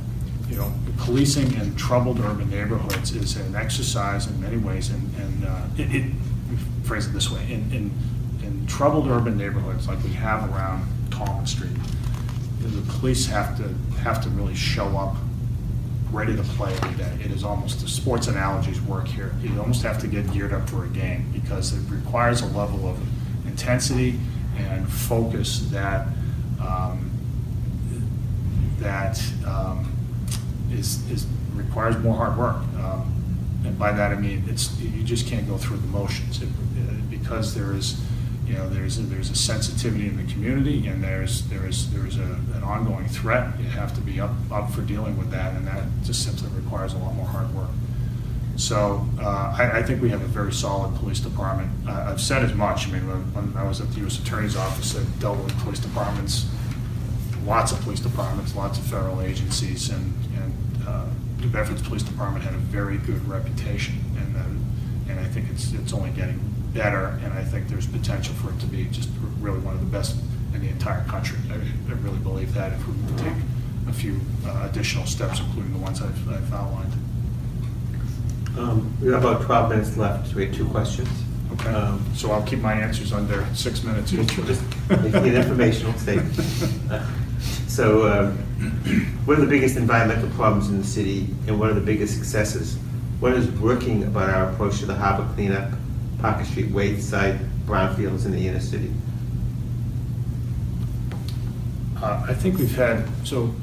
[0.50, 5.46] you know, policing in troubled urban neighborhoods is an exercise in many ways, and, and
[5.46, 6.12] uh, it, it,
[6.84, 7.92] phrase it this way, in, in,
[8.44, 11.76] in troubled urban neighborhoods like we have around Tallman Street,
[12.68, 13.64] the police have to,
[14.00, 15.16] have to really show up
[16.12, 17.12] ready to play every day.
[17.24, 19.34] It is almost, the sports analogies work here.
[19.42, 22.88] You almost have to get geared up for a game because it requires a level
[22.88, 22.98] of
[23.48, 24.20] intensity
[24.58, 26.08] and focus that,
[26.62, 27.12] um,
[28.80, 29.92] that um,
[30.72, 32.58] is, is, requires more hard work.
[32.84, 33.14] Um,
[33.66, 36.42] And by that I mean, it's, you just can't go through the motions.
[36.42, 36.50] It-
[37.10, 38.00] Because there is,
[38.48, 42.24] you know, there's, a- there's a sensitivity in the community and there's, there's, there's a,
[42.56, 43.60] an ongoing threat.
[43.60, 46.94] You have to be up, up for dealing with that and that just simply requires
[46.94, 47.70] a lot more hard work.
[48.56, 51.70] So uh, I, I think we have a very solid police department.
[51.88, 54.56] Uh, I've said as much, I mean, when when I was at the US Attorney's
[54.56, 56.50] Office, I dealt with police departments,
[57.46, 61.06] lots of police departments, lots of federal agencies, and, and uh,
[61.40, 65.72] New Bedford's Police Department had a very good reputation, and, uh, and I think it's,
[65.74, 66.40] it's only getting
[66.74, 69.10] better, and I think there's potential for it to be just
[69.40, 70.16] really one of the best
[70.54, 71.38] in the entire country.
[71.52, 73.34] I I really believe that if we take
[73.88, 76.94] a few uh, additional steps, including the ones I've I've outlined.
[78.58, 81.10] Um, We have about 12 minutes left, so we have two questions.
[81.54, 84.36] Okay, Um, so I'll keep my answers under six minutes each.
[84.36, 86.20] Just it informational, stay.
[87.68, 88.32] So, um,
[89.26, 92.76] what are the biggest environmental problems in the city, and what are the biggest successes?
[93.20, 95.72] What is working about our approach to the harbor cleanup,
[96.20, 98.92] Parker Street, Wayside, brownfields in the inner city?
[102.02, 103.54] Uh, I think we've had, so,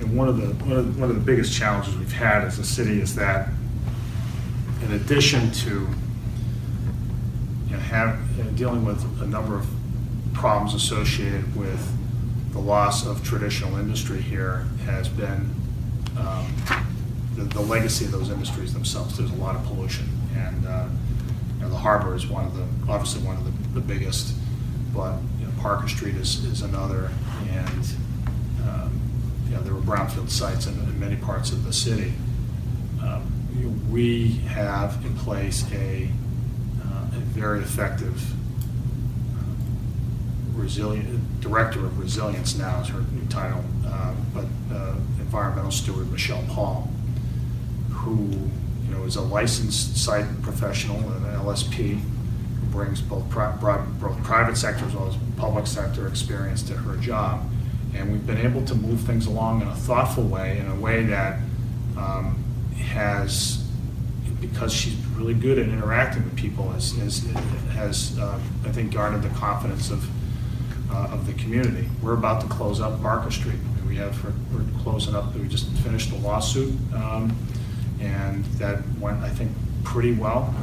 [0.00, 2.58] and one of the, one of the, one of the biggest challenges we've had as
[2.58, 3.50] a city is that
[4.82, 5.88] in addition to,
[7.66, 9.66] you know, have, uh, dealing with a number of
[10.32, 11.94] problems associated with
[12.52, 15.50] the loss of traditional industry here has been
[16.16, 16.46] um,
[17.38, 19.16] the, the legacy of those industries themselves.
[19.16, 20.88] There's a lot of pollution, and, uh,
[21.56, 24.34] you know, the harbor is one of the, obviously one of the, the biggest,
[24.94, 27.10] but, you know, Parker Street is, is another,
[27.50, 27.84] and,
[28.68, 29.00] um,
[29.48, 32.12] you know, there were brownfield sites in, in many parts of the city.
[33.02, 33.22] Um,
[33.90, 36.10] We have in place a,
[36.84, 38.20] uh, a very effective
[39.34, 39.42] uh,
[40.54, 46.44] resilient, Director of Resilience now is her new title, uh, but uh, environmental steward Michelle
[46.48, 46.90] Paul,
[48.08, 48.50] who,
[48.86, 54.22] you know, is a licensed site professional and an LSP, who brings both broad- both
[54.22, 57.48] private sector as well as public sector experience to her job.
[57.94, 61.04] And we've been able to move things along in a thoughtful way, in a way
[61.06, 61.38] that
[61.96, 62.42] um,
[62.76, 63.64] has,
[64.40, 67.24] because she's really good at interacting with people, has, has,
[67.72, 70.08] has, uh, I think, garnered the confidence of,
[70.92, 71.88] uh, of the community.
[72.02, 73.58] We're about to close up Parker Street.
[73.88, 77.34] We have, we're closing up, we just finished the lawsuit, um,
[78.00, 79.50] and that went, I think,
[79.84, 80.54] pretty well.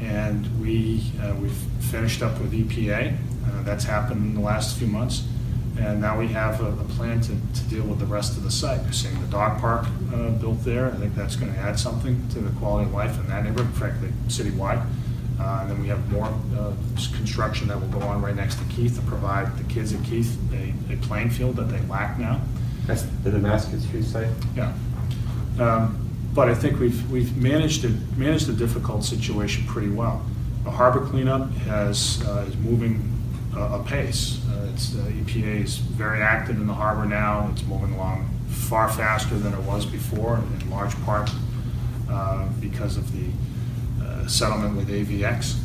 [0.00, 1.52] And we, uh, we've
[1.90, 3.16] finished up with EPA.
[3.46, 5.26] Uh, That's happened in the last few months.
[5.78, 8.50] And now we have a, a plan to, to deal with the rest of the
[8.50, 8.82] site.
[8.82, 10.86] You're seeing the dog park uh, built there.
[10.88, 13.74] I think that's going to add something to the quality of life in that neighborhood,
[13.74, 14.84] frankly, citywide.
[15.40, 16.26] Uh, And then we have more
[16.58, 16.72] uh,
[17.16, 20.36] construction that will go on right next to Keith to provide the kids at Keith
[20.52, 22.40] a, a playing field that they lack now.
[22.86, 24.28] That's the Damascus Street site?
[24.56, 24.72] Yeah.
[25.58, 25.98] Um,
[26.34, 27.84] But I think we've, we've managed
[28.16, 30.24] managed the difficult situation pretty well.
[30.64, 33.12] The harbor cleanup has, uh, is moving
[33.54, 34.40] uh, apace.
[34.48, 37.50] Uh, It's, uh, EPA is very active in the harbor now.
[37.52, 41.30] It's moving along far faster than it was before, in large part
[42.10, 43.28] uh, because of the
[44.02, 45.58] uh, settlement with AVX.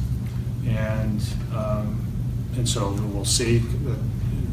[0.67, 1.21] And,
[1.55, 2.05] um,
[2.57, 3.61] and so we'll see.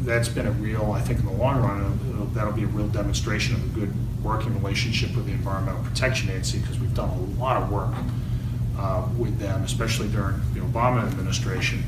[0.03, 3.55] That's been a real, I think in the long run, that'll be a real demonstration
[3.55, 3.93] of a good
[4.25, 7.93] working relationship with the Environmental Protection Agency, because we've done a lot of work
[8.77, 11.83] uh, with them, especially during the Obama administration,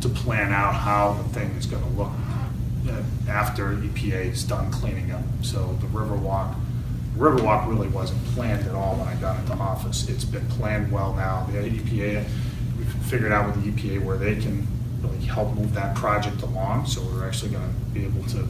[0.00, 2.10] to plan out how the thing is going to look
[2.88, 5.22] uh, after EPA is done cleaning up.
[5.42, 6.56] So the Riverwalk,
[7.16, 10.08] Riverwalk really wasn't planned at all when I got into office.
[10.08, 11.46] It's been planned well now.
[11.52, 12.24] The EPA,
[12.78, 14.66] we've figured out with the EPA where they can
[15.02, 16.86] really help move that project along.
[16.86, 18.48] So we're actually going to be able to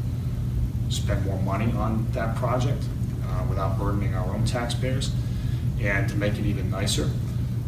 [0.93, 2.83] spend more money on that project
[3.27, 5.13] uh, without burdening our own taxpayers
[5.81, 7.09] and to make it even nicer.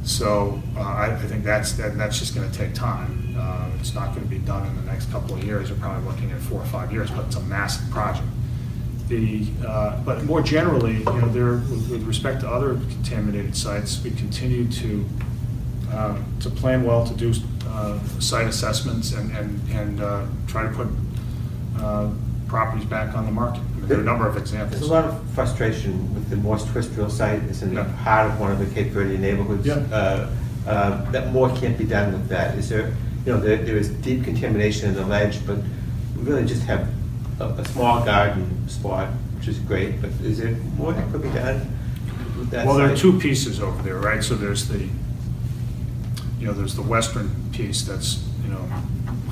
[0.04, 3.34] So uh, I, I think that's, that, that's just going to take time.
[3.36, 5.70] Uh, It's not going to be done in the next couple of years.
[5.70, 8.28] We're probably looking at four or five years, but it's a massive project.
[9.08, 14.02] The, uh, but more generally, you know, there, with with respect to other contaminated sites,
[14.02, 15.04] we continue to,
[15.92, 17.32] um, to plan well, to do
[17.68, 20.88] uh, site assessments and, and, and uh, try to put
[22.54, 23.58] properties back on the market.
[23.58, 24.78] I mean, There are a number of examples.
[24.78, 27.42] There's a lot of frustration with the Morse Twist Drill site.
[27.50, 27.88] It's in the Yeah.
[28.06, 29.66] heart of one of the Cape Verde neighborhoods.
[29.66, 29.74] Yeah.
[29.92, 30.28] Uh,
[30.68, 32.56] uh, That more can't be done with that.
[32.56, 32.92] Is there,
[33.26, 35.56] you know, there there is deep contamination in the ledge, but
[36.16, 36.86] we really just have
[37.40, 41.30] a, a small garden spot, which is great, but is there more that could be
[41.30, 41.58] done
[42.38, 42.98] with that Well, there are site?
[42.98, 44.22] two pieces over there, right?
[44.22, 44.78] So there's the,
[46.38, 48.62] you know, there's the western piece that's, you know,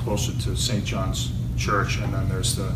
[0.03, 0.83] closer to St.
[0.83, 2.69] John's Church, and then there's the,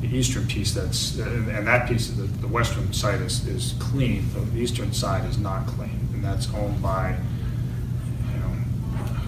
[0.00, 4.58] the eastern piece that's, and that piece, the, the western side is, is clean, the
[4.58, 7.16] eastern side is not clean, and that's owned by,
[8.32, 8.46] you know,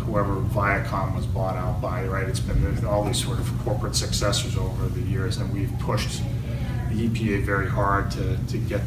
[0.04, 2.28] whoever Viacom was bought out by, right?
[2.28, 6.22] It's been all these sort of corporate successors over the years, and we've pushed
[6.90, 8.82] the EPA very hard to, to get,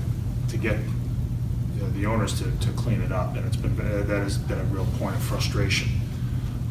[0.50, 0.78] to get
[1.76, 4.60] you know, the owners to, to clean it up, and it's been, that has been
[4.60, 5.90] a real point of frustration,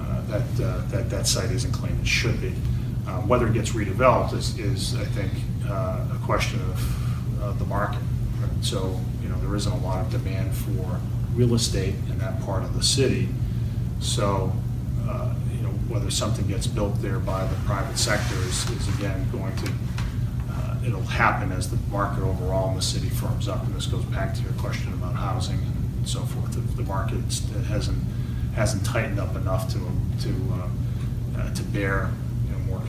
[0.01, 2.55] uh, that, uh, that that site isn't clean, it should be.
[3.07, 5.33] Uh, Whether it gets redeveloped is, is, I think,
[5.67, 8.01] uh, a question of uh, the market.
[8.61, 11.01] So, you know, there isn't a lot of demand for
[11.35, 13.29] real estate in that part of the city.
[14.01, 14.53] So,
[15.09, 19.27] uh, you know, whether something gets built there by the private sector is, is again
[19.33, 19.73] going to,
[20.53, 23.65] uh, it'll happen as the market overall in the city firms up.
[23.65, 26.53] And this goes back to your question about housing and so forth.
[26.77, 27.19] The market
[27.67, 27.99] hasn't,
[28.55, 29.79] hasn't tightened up enough to,
[30.21, 32.11] to, uh, uh, to bear,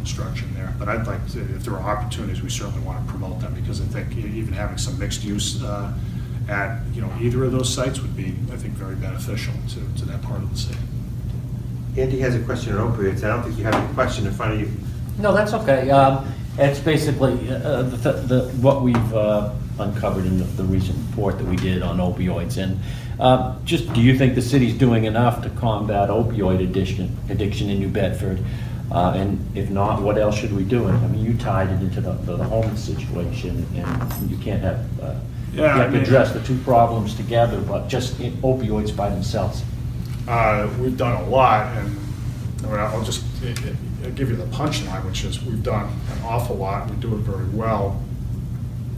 [0.08, 0.76] construction there.
[0.78, 3.80] But I'd like to, if there are opportunities, we certainly want to promote them because
[3.80, 5.94] I think even having some mixed use uh,
[6.50, 10.06] at, you know, either of those sites would be, I think, very beneficial to, to
[10.12, 10.80] that part of the city.
[11.98, 13.24] Andy has a question on opioids.
[13.24, 14.70] I don't think you have a question in front of you.
[15.20, 15.90] No, that's okay.
[15.90, 16.28] Um,
[16.58, 21.48] It's basically uh, the, the, what we've uh, uncovered in the- the recent report that
[21.48, 22.58] we did on opioids.
[22.58, 22.78] And
[23.20, 27.80] uh, just, do you think the city's doing enough to combat opioid addiction, addiction in
[27.80, 28.38] New Bedford?
[28.94, 30.88] Uh, And if not, what else should we do?
[30.88, 34.80] And I mean, you tied it into the, the homeless situation, and you can't have,
[35.02, 35.16] uh,
[35.52, 38.96] you Yeah, I have to mean- address the two problems together, but just in opioids
[38.96, 39.64] by themselves.
[40.28, 41.98] Uh, We've done a lot, and
[42.64, 43.54] I mean, I'll just eh,
[44.16, 47.48] give you the punchline, which is we've done an awful lot, we do it very
[47.50, 48.00] well.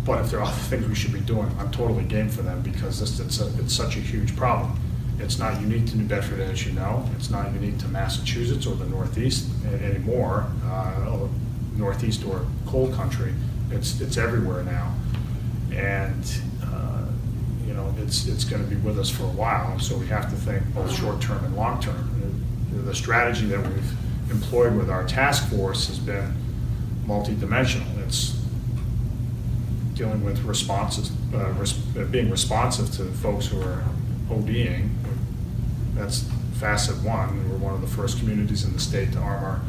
[0.06, 2.62] But if there are other things we should be doing, I'm totally game for them
[2.62, 4.78] because this, it's, a- it's such a huge problem.
[5.20, 7.08] It's not unique to New Bedford, as you know.
[7.16, 9.48] It's not unique to Massachusetts or the Northeast
[9.82, 11.30] anymore, uh, or
[11.78, 13.34] Northeast or coal country.
[13.72, 14.94] It's, it's everywhere now.
[15.74, 16.24] And,
[16.64, 17.06] uh,
[17.66, 20.30] you know, it's, it's going to be with us for a while, so we have
[20.30, 22.10] to think both short-term and long-term.
[22.72, 23.92] The- The strategy that we've
[24.30, 26.34] employed with our task force has been
[27.08, 27.88] multidimensional.
[28.06, 28.36] It's
[29.94, 33.84] dealing with responses, uh, res- uh, being responsive to folks who are
[34.30, 34.90] ODing.
[35.96, 36.26] That's
[36.60, 37.50] facet one.
[37.50, 39.62] We're one of the first communities in the state to arm our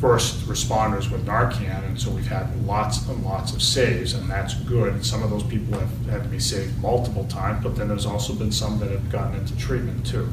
[0.00, 4.54] first responders with Narcan, and so we've had lots and lots of saves, and that's
[4.54, 5.04] good.
[5.04, 8.32] Some of those people have had to be saved multiple times, but then there's also
[8.34, 10.28] been some that have gotten into treatment too.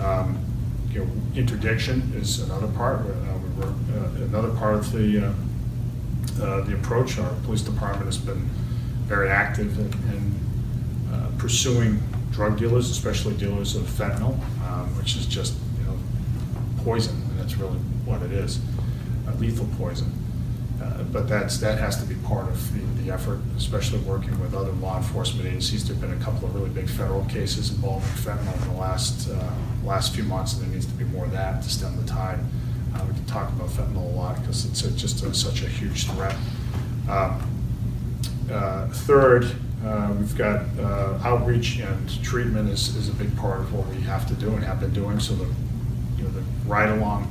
[0.00, 0.38] Um,
[0.92, 5.32] You know, interdiction is another part, uh, we work- uh, another part of the, uh,
[6.40, 7.18] uh, the approach.
[7.18, 8.48] Our police department has been
[9.08, 10.22] very active in in,
[11.12, 12.00] uh, pursuing
[12.34, 14.34] drug dealers, especially dealers of fentanyl,
[14.66, 15.96] um, which is just, you know,
[16.82, 18.58] poison, and that's really what it is,
[19.28, 20.10] a lethal poison.
[20.82, 24.52] Uh, But that's, that has to be part of the, the effort, especially working with
[24.52, 25.86] other law enforcement agencies.
[25.86, 29.52] There've been a couple of really big federal cases involving fentanyl in the last, uh,
[29.84, 32.40] last few months, and there needs to be more of that to stem the tide.
[32.94, 35.68] Uh, We can talk about fentanyl a lot, because it's a- just a- such a
[35.68, 36.36] huge threat.
[37.08, 37.38] Um,
[38.50, 39.44] uh, Third,
[39.84, 44.00] uh, we've got uh, outreach and treatment is, is a big part of what we
[44.02, 45.44] have to do and have been doing, so the,
[46.16, 47.28] you know, the ride-along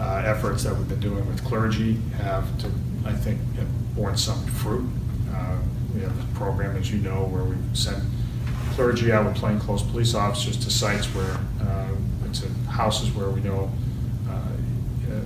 [0.00, 2.70] uh, efforts that we've been doing with clergy have to,
[3.04, 4.88] I think, have borne some fruit.
[5.32, 5.58] Uh,
[5.94, 8.02] We have a program, as you know, where we send
[8.74, 11.94] clergy out with plainclothes police officers to sites where, uh,
[12.32, 13.70] to houses where we know
[14.28, 15.20] uh,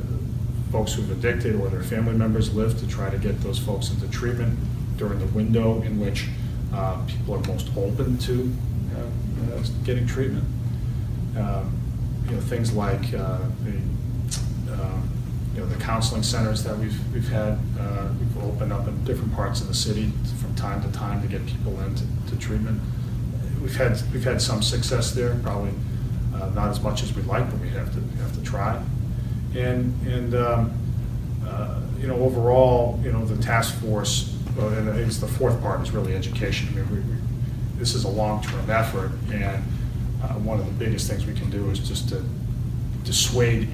[0.70, 4.06] folks who've addicted or their family members live to try to get those folks into
[4.09, 4.59] treatment
[4.98, 6.28] during the window in which
[6.73, 8.53] uh, people are most open to
[8.97, 10.45] uh, uh, getting treatment.
[11.36, 11.74] Um,
[12.28, 13.78] You know, things like uh, the,
[14.74, 15.09] um,
[15.55, 19.32] you know, the counseling centers that we've, we've had, uh, we've opened up in different
[19.35, 22.82] parts of the city from time to time to get people into to treatment.
[23.62, 25.73] We've had, we've had some success there, probably
[26.35, 28.77] uh, not as much as we'd like, but we have to, we have to try.
[29.57, 30.73] And, and, um,
[31.99, 35.90] you know, overall, you know, the task force, uh, and it's the fourth part is
[35.90, 36.68] really education.
[36.72, 37.16] I mean, we, we,
[37.78, 39.62] this is a long-term effort, and
[40.22, 42.24] uh, one of the biggest things we can do is just to
[43.05, 43.68] dissuade,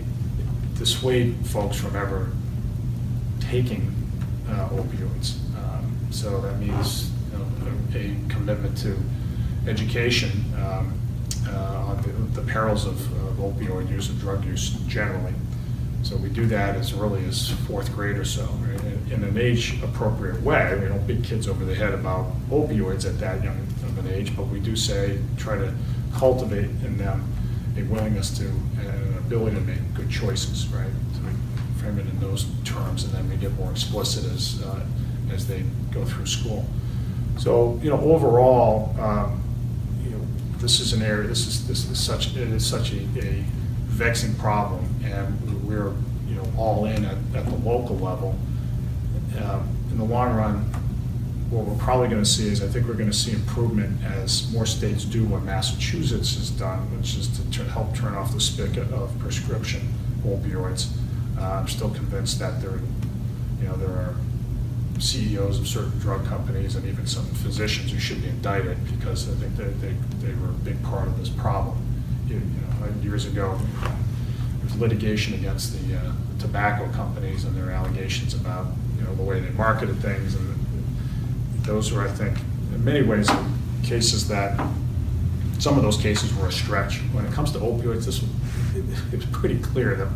[0.77, 2.31] dissuade folks from ever
[3.40, 3.94] taking
[4.48, 5.36] uh, opioids.
[5.56, 7.47] Um, So that means you know,
[7.94, 8.97] a a commitment to
[9.66, 10.93] education um,
[11.48, 12.97] uh, on the- the perils of
[13.28, 15.32] of opioid use and drug use generally.
[16.05, 20.43] So we do that as early as fourth grade or so, right, in- an age-appropriate
[20.43, 20.78] way.
[20.81, 24.36] We don't beat kids over the head about opioids at that young of an age,
[24.36, 25.72] but we do say, try to
[26.14, 27.24] cultivate in them
[27.78, 30.90] a willingness to, and an ability to make good choices, right?
[31.22, 34.85] We frame it in those terms, and then we get more explicit as, uh,
[35.32, 36.66] as they go through school.
[37.39, 39.43] So, you know, overall, um,
[40.05, 40.20] you know,
[40.59, 43.44] this is an area, this is, this is such, it is such a, a
[43.95, 45.93] vexing problem, and we're,
[46.29, 48.37] you know, all in at, at the local level.
[49.43, 50.57] Um, In the long run,
[51.51, 55.05] what we're probably gonna see is, I think we're gonna see improvement as more states
[55.05, 59.16] do what Massachusetts has done, which is to tur- help turn off the spigot of
[59.21, 59.83] prescription
[60.27, 60.89] opioids.
[61.39, 62.81] Uh, I'm still convinced that there,
[63.61, 64.15] you know, there are
[64.99, 69.35] CEOs of certain drug companies and even some physicians who should be indicted because I
[69.35, 69.95] think that they,
[70.27, 71.77] they were a big part of this problem.
[72.28, 78.34] You know, years ago, there was litigation against the uh, tobacco companies and their allegations
[78.34, 78.66] about,
[78.98, 80.55] you know, the way they marketed things and
[81.62, 82.36] those were, I think,
[82.74, 83.30] in many ways,
[83.82, 84.59] cases that,
[85.59, 86.98] some of those cases were a stretch.
[87.12, 88.22] When it comes to opioids, this,
[89.12, 90.09] it was pretty clear that,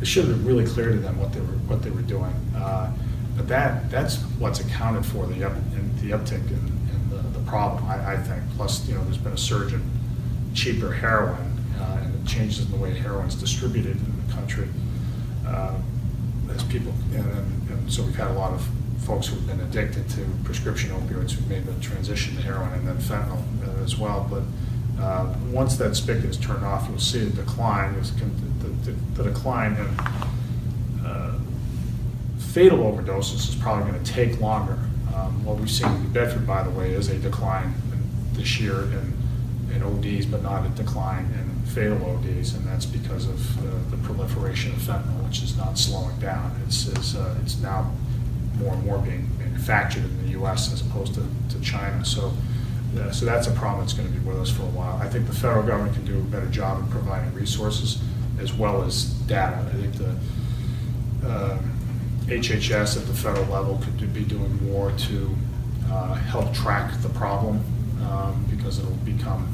[0.00, 2.34] it should have been really clear to them what they were, what they were doing.
[2.56, 2.92] Uh,
[3.36, 5.56] But that, that's what's accounted for the, up-
[6.00, 8.42] the uptick in, in the, the problem, I, I think.
[8.56, 9.82] Plus, you know, there's been a surge in
[10.54, 11.53] cheaper heroin,
[12.26, 14.68] changes in the way heroin's distributed in the country.
[15.46, 15.74] Uh,
[16.54, 18.66] As people, and, and- and so we've had a lot of
[18.98, 22.96] folks who've been addicted to prescription opioids who've made the transition to heroin and then
[22.98, 24.26] fentanyl uh, as well.
[24.30, 27.94] But uh, once that spigot is turned off, you'll see a decline,
[28.60, 31.38] the, the- the decline in uh,
[32.38, 34.78] fatal overdoses is probably going to take longer.
[35.14, 38.60] Um, What we've seen in New Bedford, by the way, is a decline in- this
[38.60, 39.12] year in,
[39.74, 41.43] in ODs, but not a decline in
[41.74, 46.16] fatal ODs, and that's because of uh, the proliferation of fentanyl, which is not slowing
[46.20, 46.54] down.
[46.66, 47.92] It's, it's, uh, it's now
[48.58, 52.04] more and more being manufactured in the US as opposed to, to China.
[52.04, 52.32] So,
[52.98, 54.96] uh, so that's a problem that's going to be with us for a while.
[55.02, 58.00] I think the federal government can do a better job in providing resources
[58.38, 59.58] as well as data.
[59.68, 60.16] I think the,
[61.26, 61.58] uh,
[62.26, 65.36] HHS at the federal level could be doing more to
[65.90, 67.62] uh, help track the problem,
[68.02, 69.52] um, because it'll become,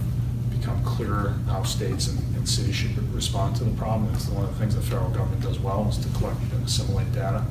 [0.61, 4.13] become clearer how states and and cities should respond to the problem.
[4.15, 7.13] It's one of the things the federal government does well, is to collect and assimilate
[7.13, 7.45] data.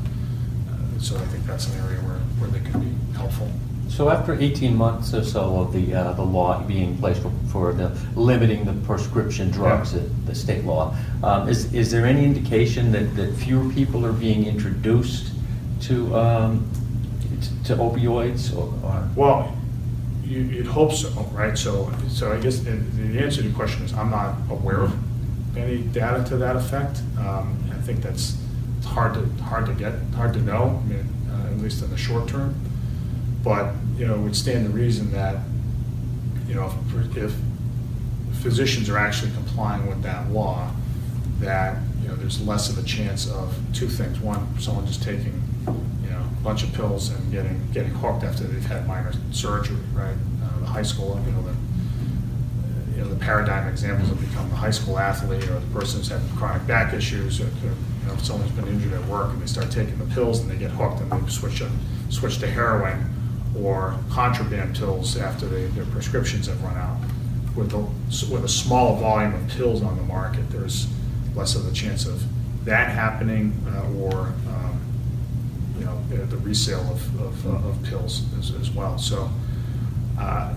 [0.68, 3.52] Uh, So I think that's an area where, where they can be helpful.
[3.88, 7.74] So after 18 months or so of the, uh, the law being placed for- for
[7.74, 10.02] the, limiting the prescription drugs, Yeah.
[10.26, 14.46] the state law, um, is, is there any indication that, that fewer people are being
[14.46, 15.32] introduced
[15.82, 16.64] to, um,
[17.66, 18.74] to opioids or?
[18.84, 19.54] or- Well,
[20.30, 21.58] you, you'd hope so, right?
[21.58, 24.94] So, so I guess the, the answer to your question is, I'm not aware of
[25.58, 27.02] any data to that effect.
[27.18, 28.38] Um, I think that's
[28.78, 31.90] it's hard to, hard to get, hard to know, I mean, uh, at least in
[31.90, 32.56] the short term.
[33.44, 35.38] But, you know, it would stand to reason that,
[36.48, 37.36] you know, if- if
[38.42, 40.72] physicians are actually complying with that law,
[41.42, 44.20] that, you know, there's less of a chance of two things.
[44.20, 45.42] One, someone just taking,
[46.10, 49.78] you know, a bunch of pills and getting, getting hooked after they've had minor surgery,
[49.94, 50.16] right?
[50.44, 51.54] Uh, The high school, you know, the,
[52.96, 56.10] you know, the paradigm examples have become the high school athlete or the person who's
[56.10, 59.70] had chronic back issues, or, you know, someone's been injured at work and they start
[59.72, 61.70] taking the pills and they get hooked and they switch, to-
[62.10, 63.06] switch to heroin
[63.56, 66.98] or contraband pills after they, their prescriptions have run out.
[67.56, 67.80] With a,
[68.34, 70.88] with a small volume of pills on the market, there's
[71.36, 72.24] less of a chance of
[72.66, 74.80] that happening uh, or, um,
[75.80, 78.98] you know, the resale of, of, uh, of pills as, as well.
[78.98, 79.30] So,
[80.20, 80.54] uh,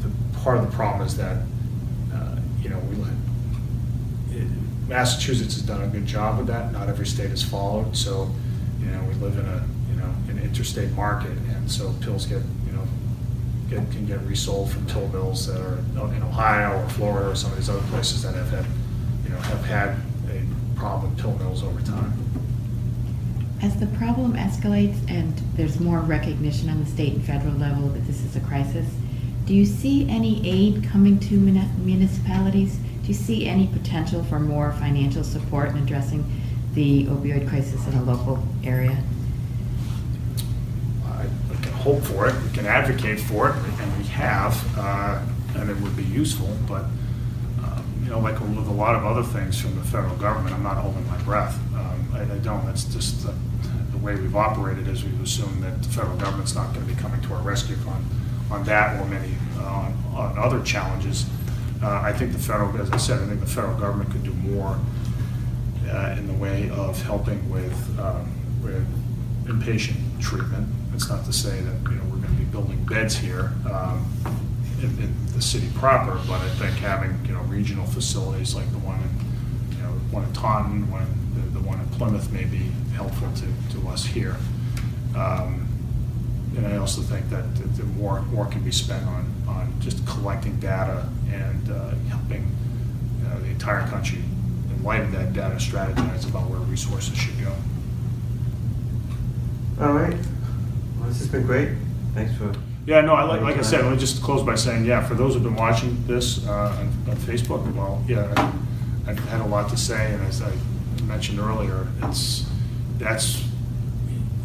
[0.00, 1.42] the, part of the problem is that,
[2.14, 2.96] uh, you know, we,
[4.36, 4.48] it-
[4.88, 8.30] Massachusetts has done a good job with that, not every state has followed, so,
[8.80, 12.42] you know, we live in a, you know, an interstate market, and so pills get,
[12.66, 12.82] you know,
[13.70, 15.78] get, can get resold from pill mills that are
[16.14, 18.66] in Ohio or Florida or some of these other places that have had,
[19.24, 19.88] you know, have had
[20.28, 22.12] a problem with pill mills over time.
[23.62, 28.04] As the problem escalates and there's more recognition on the state and federal level that
[28.08, 28.88] this is a crisis,
[29.46, 32.74] do you see any aid coming to muni- municipalities?
[33.02, 36.24] Do you see any potential for more financial support in addressing
[36.74, 39.00] the opioid crisis in a local area?
[41.06, 41.26] I
[41.62, 45.22] can hope for it, we can advocate for it, and we have, uh,
[45.54, 46.86] and it would be useful, but,
[47.62, 50.64] um, you know, like with a lot of other things from the federal government, I'm
[50.64, 51.56] not holding my breath.
[51.76, 52.66] Um, I, I don't.
[52.66, 53.34] That's just the
[54.02, 57.20] way we've operated is we've assumed that the federal government's not going to be coming
[57.22, 58.04] to our rescue on,
[58.50, 61.26] on that or many, uh, on, on other challenges.
[61.82, 64.34] Uh, I think the federal, as I said, I think the federal government could do
[64.34, 64.78] more
[65.88, 68.86] uh, in the way of helping with, um, with
[69.46, 70.68] inpatient treatment.
[70.94, 74.06] It's not to say that, you know, we're going to be building beds here um,
[74.80, 78.78] in, in the city proper, but I think having, you know, regional facilities like the
[78.78, 81.21] one in, you know, one in Taunton, one, the
[81.78, 83.46] one Plymouth may be helpful to,
[83.80, 84.36] to us here.
[85.16, 85.68] Um,
[86.56, 90.06] And I also think that, that the more, more can be spent on, on just
[90.06, 92.44] collecting data and uh, helping
[93.18, 94.18] you know, the entire country,
[94.70, 97.52] in light of that data, strategize about where resources should go.
[99.80, 100.14] All right.
[100.98, 101.70] Well, this has been great.
[102.14, 102.52] Thanks for.
[102.86, 105.14] Yeah, no, I like, like I said, let me just close by saying, yeah, for
[105.14, 109.46] those who've been watching this uh, on on Facebook, well, yeah, I- I've had a
[109.46, 110.52] lot to say, and as I
[111.02, 112.44] mentioned earlier, it's,
[112.98, 113.44] that's,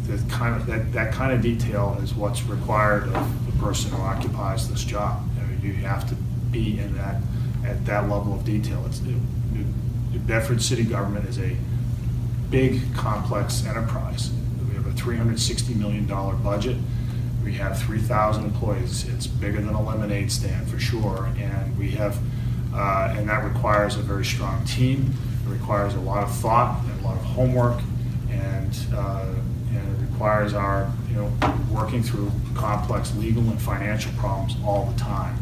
[0.06, 4.00] the kind of, that, that kind of detail is what's required of the person who
[4.02, 5.22] occupies this job.
[5.62, 6.14] You know, You have to
[6.50, 7.20] be in that,
[7.64, 8.82] at that level of detail.
[8.86, 9.08] It's, it-
[9.54, 11.56] it- Bedford city government is a
[12.50, 14.30] big, complex enterprise.
[14.68, 16.76] We have a $360 million budget.
[17.42, 19.08] We have 3,000 employees.
[19.08, 21.30] It's bigger than a lemonade stand for sure.
[21.38, 22.18] And we have,
[22.74, 25.14] uh, and that requires a very strong team.
[25.48, 27.80] It requires a lot of thought and a lot of homework.
[28.30, 29.34] And, uh,
[29.70, 31.32] and it requires our, you know,
[31.72, 35.38] working through complex legal and financial problems all the time.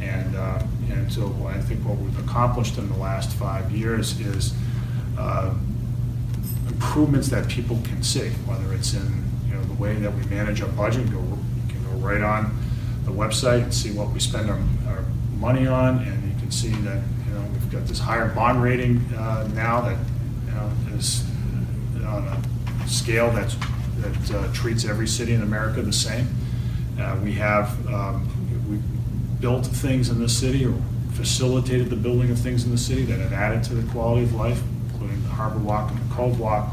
[0.00, 4.52] And, uh, and so I think what we've accomplished in the last five years is
[5.18, 5.54] uh,
[6.68, 10.60] improvements that people can see, whether it's in, you know, the way that we manage
[10.62, 12.56] our budget, go, you can go right on
[13.04, 14.58] the website and see what we spend our,
[14.88, 15.04] our
[15.38, 17.02] money on, and you can see that,
[17.66, 19.98] we've got this higher bond rating uh, now that,
[20.46, 21.24] you know, is
[22.04, 23.56] on a scale that's,
[23.98, 26.28] that uh, treats every city in America the same.
[27.00, 28.28] Uh, We have, um,
[28.70, 28.76] we
[29.40, 30.74] built things in the city, or
[31.14, 34.34] facilitated the building of things in the city that have added to the quality of
[34.34, 34.62] life,
[34.92, 36.72] including the Harbor Walk and the Cove Walk,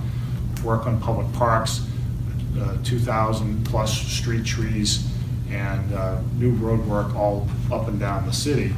[0.63, 1.81] work on public parks,
[2.59, 5.09] uh, 2,000-plus street trees,
[5.49, 8.73] and uh, new road work all up and down the city.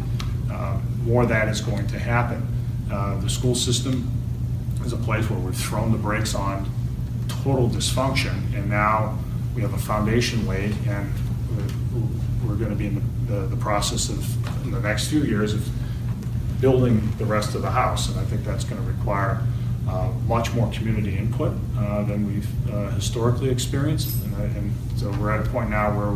[0.56, 2.42] Uh, More of that is going to happen.
[2.92, 4.10] Uh, The school system
[4.86, 6.68] is a place where we've thrown the brakes on
[7.44, 9.18] total dysfunction, and now
[9.56, 11.12] we have a foundation laid, and
[11.56, 12.10] we're-
[12.46, 14.20] we're going to be in the- the, the process of,
[14.66, 15.68] in the next few years, of
[16.62, 19.42] building the rest of the house, and I think that's going to require
[19.88, 25.30] uh, much more community input uh, than we've uh, historically experienced, and and so we're
[25.32, 26.16] at a point now where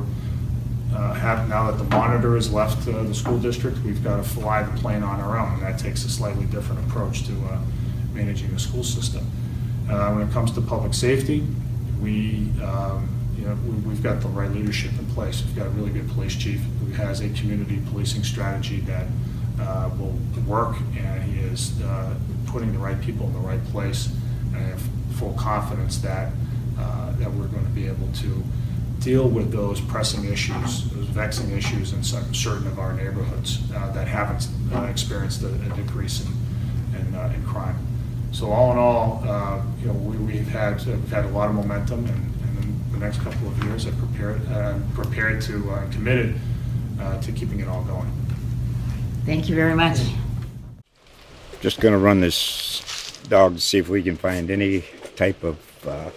[0.96, 4.24] uh, have, now that the monitor has left uh, the school district, we've got to
[4.24, 7.60] fly the plane on our own, and that takes a slightly different approach to uh,
[8.14, 9.26] managing a school system.
[9.90, 11.46] Uh, When it comes to public safety,
[12.02, 13.08] we, um,
[13.38, 15.44] you know, we- we've got the right leadership in place.
[15.46, 19.06] We've got a really good police chief who has a community policing strategy that
[19.60, 20.18] uh, will
[20.48, 22.14] work, and he is uh,
[22.48, 24.08] putting the right people in the right place,
[24.54, 24.82] and I have
[25.16, 26.32] full confidence that,
[27.20, 28.42] that we're going to be able to
[29.00, 33.92] deal with those pressing issues, those vexing issues in some- certain of our neighborhoods uh,
[33.92, 37.76] that haven't uh, experienced a a decrease in, in, uh, in crime.
[38.32, 41.56] So all in all, uh, you know, we, we've had, we've had a lot of
[41.56, 45.92] momentum, and, and in the next couple of years, I'm prepared, uh, prepared to, uh,
[45.92, 46.36] committed
[47.00, 48.12] uh, to keeping it all going.
[49.26, 50.00] Thank you very much.
[51.62, 54.84] Just gonna run this dog to see if we can find any
[55.16, 55.58] type of
[55.88, 56.10] uh,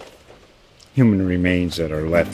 [0.93, 2.33] human remains that are left.